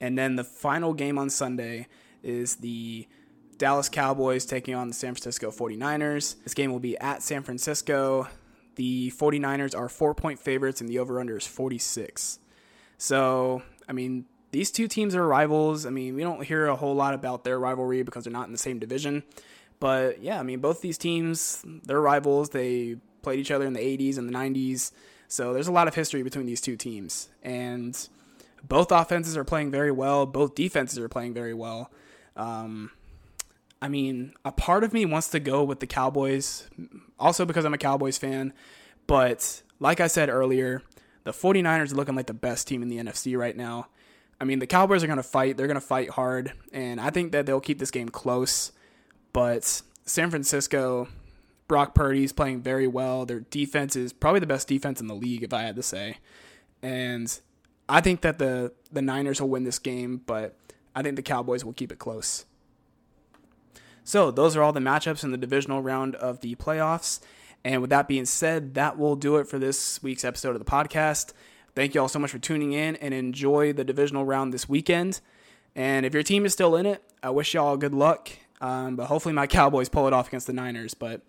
And 0.00 0.16
then 0.16 0.37
the 0.37 0.44
final 0.44 0.94
game 0.94 1.18
on 1.18 1.28
Sunday 1.28 1.87
is 2.22 2.56
the 2.56 3.06
Dallas 3.58 3.88
Cowboys 3.88 4.44
taking 4.44 4.74
on 4.74 4.88
the 4.88 4.94
San 4.94 5.14
Francisco 5.14 5.50
49ers. 5.50 6.42
This 6.42 6.54
game 6.54 6.72
will 6.72 6.80
be 6.80 6.98
at 6.98 7.22
San 7.22 7.42
Francisco. 7.42 8.28
The 8.76 9.10
49ers 9.12 9.76
are 9.76 9.88
four 9.88 10.14
point 10.14 10.38
favorites, 10.38 10.80
and 10.80 10.88
the 10.88 10.98
over 10.98 11.18
under 11.20 11.36
is 11.36 11.46
46. 11.46 12.38
So, 12.98 13.62
I 13.88 13.92
mean, 13.92 14.26
these 14.50 14.70
two 14.70 14.88
teams 14.88 15.14
are 15.14 15.26
rivals. 15.26 15.86
I 15.86 15.90
mean, 15.90 16.14
we 16.14 16.22
don't 16.22 16.44
hear 16.44 16.66
a 16.66 16.76
whole 16.76 16.94
lot 16.94 17.14
about 17.14 17.44
their 17.44 17.58
rivalry 17.58 18.02
because 18.02 18.24
they're 18.24 18.32
not 18.32 18.46
in 18.46 18.52
the 18.52 18.58
same 18.58 18.78
division. 18.78 19.22
But 19.80 20.22
yeah, 20.22 20.38
I 20.38 20.42
mean, 20.42 20.60
both 20.60 20.80
these 20.80 20.98
teams, 20.98 21.64
they're 21.84 22.00
rivals. 22.00 22.50
They 22.50 22.96
played 23.22 23.38
each 23.38 23.50
other 23.50 23.66
in 23.66 23.72
the 23.72 23.80
80s 23.80 24.18
and 24.18 24.28
the 24.28 24.32
90s. 24.32 24.92
So 25.28 25.52
there's 25.52 25.68
a 25.68 25.72
lot 25.72 25.88
of 25.88 25.94
history 25.94 26.22
between 26.22 26.46
these 26.46 26.60
two 26.60 26.76
teams. 26.76 27.28
And 27.42 27.96
both 28.62 28.92
offenses 28.92 29.36
are 29.36 29.44
playing 29.44 29.70
very 29.70 29.90
well, 29.90 30.26
both 30.26 30.54
defenses 30.54 30.98
are 30.98 31.08
playing 31.08 31.34
very 31.34 31.54
well. 31.54 31.90
Um, 32.36 32.90
I 33.80 33.88
mean, 33.88 34.32
a 34.44 34.52
part 34.52 34.84
of 34.84 34.92
me 34.92 35.04
wants 35.04 35.28
to 35.28 35.40
go 35.40 35.62
with 35.62 35.80
the 35.80 35.86
Cowboys, 35.86 36.68
also 37.18 37.44
because 37.44 37.64
I'm 37.64 37.74
a 37.74 37.78
Cowboys 37.78 38.18
fan. 38.18 38.52
But 39.06 39.62
like 39.78 40.00
I 40.00 40.06
said 40.06 40.28
earlier, 40.28 40.82
the 41.24 41.32
49ers 41.32 41.92
are 41.92 41.96
looking 41.96 42.14
like 42.14 42.26
the 42.26 42.34
best 42.34 42.66
team 42.66 42.82
in 42.82 42.88
the 42.88 42.98
NFC 42.98 43.36
right 43.36 43.56
now. 43.56 43.88
I 44.40 44.44
mean, 44.44 44.58
the 44.58 44.66
Cowboys 44.66 45.02
are 45.02 45.06
going 45.06 45.16
to 45.18 45.22
fight. 45.22 45.56
They're 45.56 45.66
going 45.66 45.80
to 45.80 45.80
fight 45.80 46.10
hard. 46.10 46.52
And 46.72 47.00
I 47.00 47.10
think 47.10 47.32
that 47.32 47.46
they'll 47.46 47.60
keep 47.60 47.78
this 47.78 47.90
game 47.90 48.08
close. 48.08 48.72
But 49.32 49.82
San 50.04 50.30
Francisco, 50.30 51.08
Brock 51.68 51.94
Purdy's 51.94 52.32
playing 52.32 52.62
very 52.62 52.86
well. 52.86 53.26
Their 53.26 53.40
defense 53.40 53.96
is 53.96 54.12
probably 54.12 54.40
the 54.40 54.46
best 54.46 54.68
defense 54.68 55.00
in 55.00 55.06
the 55.06 55.14
league, 55.14 55.42
if 55.42 55.52
I 55.52 55.62
had 55.62 55.76
to 55.76 55.82
say. 55.82 56.18
And 56.82 57.38
I 57.88 58.00
think 58.00 58.20
that 58.22 58.38
the 58.38 58.72
the 58.92 59.02
Niners 59.02 59.40
will 59.40 59.48
win 59.48 59.64
this 59.64 59.78
game, 59.78 60.22
but 60.26 60.56
I 60.94 61.02
think 61.02 61.16
the 61.16 61.22
Cowboys 61.22 61.64
will 61.64 61.72
keep 61.72 61.92
it 61.92 61.98
close. 61.98 62.44
So 64.06 64.30
those 64.30 64.56
are 64.56 64.62
all 64.62 64.72
the 64.72 64.80
matchups 64.80 65.22
in 65.22 65.32
the 65.32 65.36
divisional 65.36 65.82
round 65.82 66.14
of 66.14 66.40
the 66.40 66.54
playoffs. 66.54 67.20
And 67.62 67.82
with 67.82 67.90
that 67.90 68.08
being 68.08 68.24
said, 68.24 68.72
that 68.74 68.96
will 68.96 69.16
do 69.16 69.36
it 69.36 69.46
for 69.46 69.58
this 69.58 70.02
week's 70.02 70.24
episode 70.24 70.56
of 70.56 70.58
the 70.58 70.70
podcast. 70.70 71.34
Thank 71.74 71.94
you 71.94 72.00
all 72.00 72.08
so 72.08 72.18
much 72.18 72.30
for 72.30 72.38
tuning 72.38 72.72
in 72.72 72.96
and 72.96 73.12
enjoy 73.12 73.74
the 73.74 73.84
divisional 73.84 74.24
round 74.24 74.54
this 74.54 74.66
weekend. 74.66 75.20
And 75.74 76.06
if 76.06 76.14
your 76.14 76.22
team 76.22 76.46
is 76.46 76.54
still 76.54 76.76
in 76.76 76.86
it, 76.86 77.02
I 77.22 77.28
wish 77.28 77.52
y'all 77.52 77.76
good 77.76 77.92
luck 77.92 78.30
um, 78.60 78.96
but 78.96 79.06
hopefully 79.06 79.34
my 79.34 79.46
Cowboys 79.46 79.88
pull 79.88 80.06
it 80.06 80.12
off 80.12 80.28
against 80.28 80.46
the 80.46 80.52
Niners, 80.52 80.94
but 80.94 81.22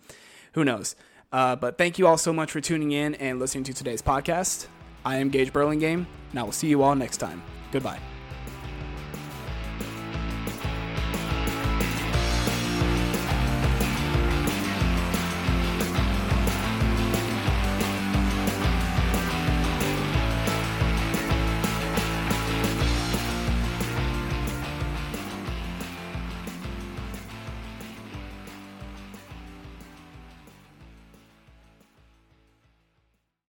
who 0.52 0.64
knows? 0.64 0.96
Uh, 1.32 1.56
but 1.56 1.76
thank 1.76 1.98
you 1.98 2.06
all 2.06 2.18
so 2.18 2.32
much 2.32 2.50
for 2.50 2.60
tuning 2.60 2.92
in 2.92 3.14
and 3.16 3.38
listening 3.38 3.64
to 3.64 3.74
today's 3.74 4.02
podcast. 4.02 4.66
I 5.04 5.16
am 5.16 5.28
Gage 5.28 5.52
Burlingame, 5.52 6.06
and 6.30 6.40
I 6.40 6.42
will 6.42 6.52
see 6.52 6.68
you 6.68 6.82
all 6.82 6.94
next 6.94 7.18
time. 7.18 7.42
Goodbye. 7.70 7.98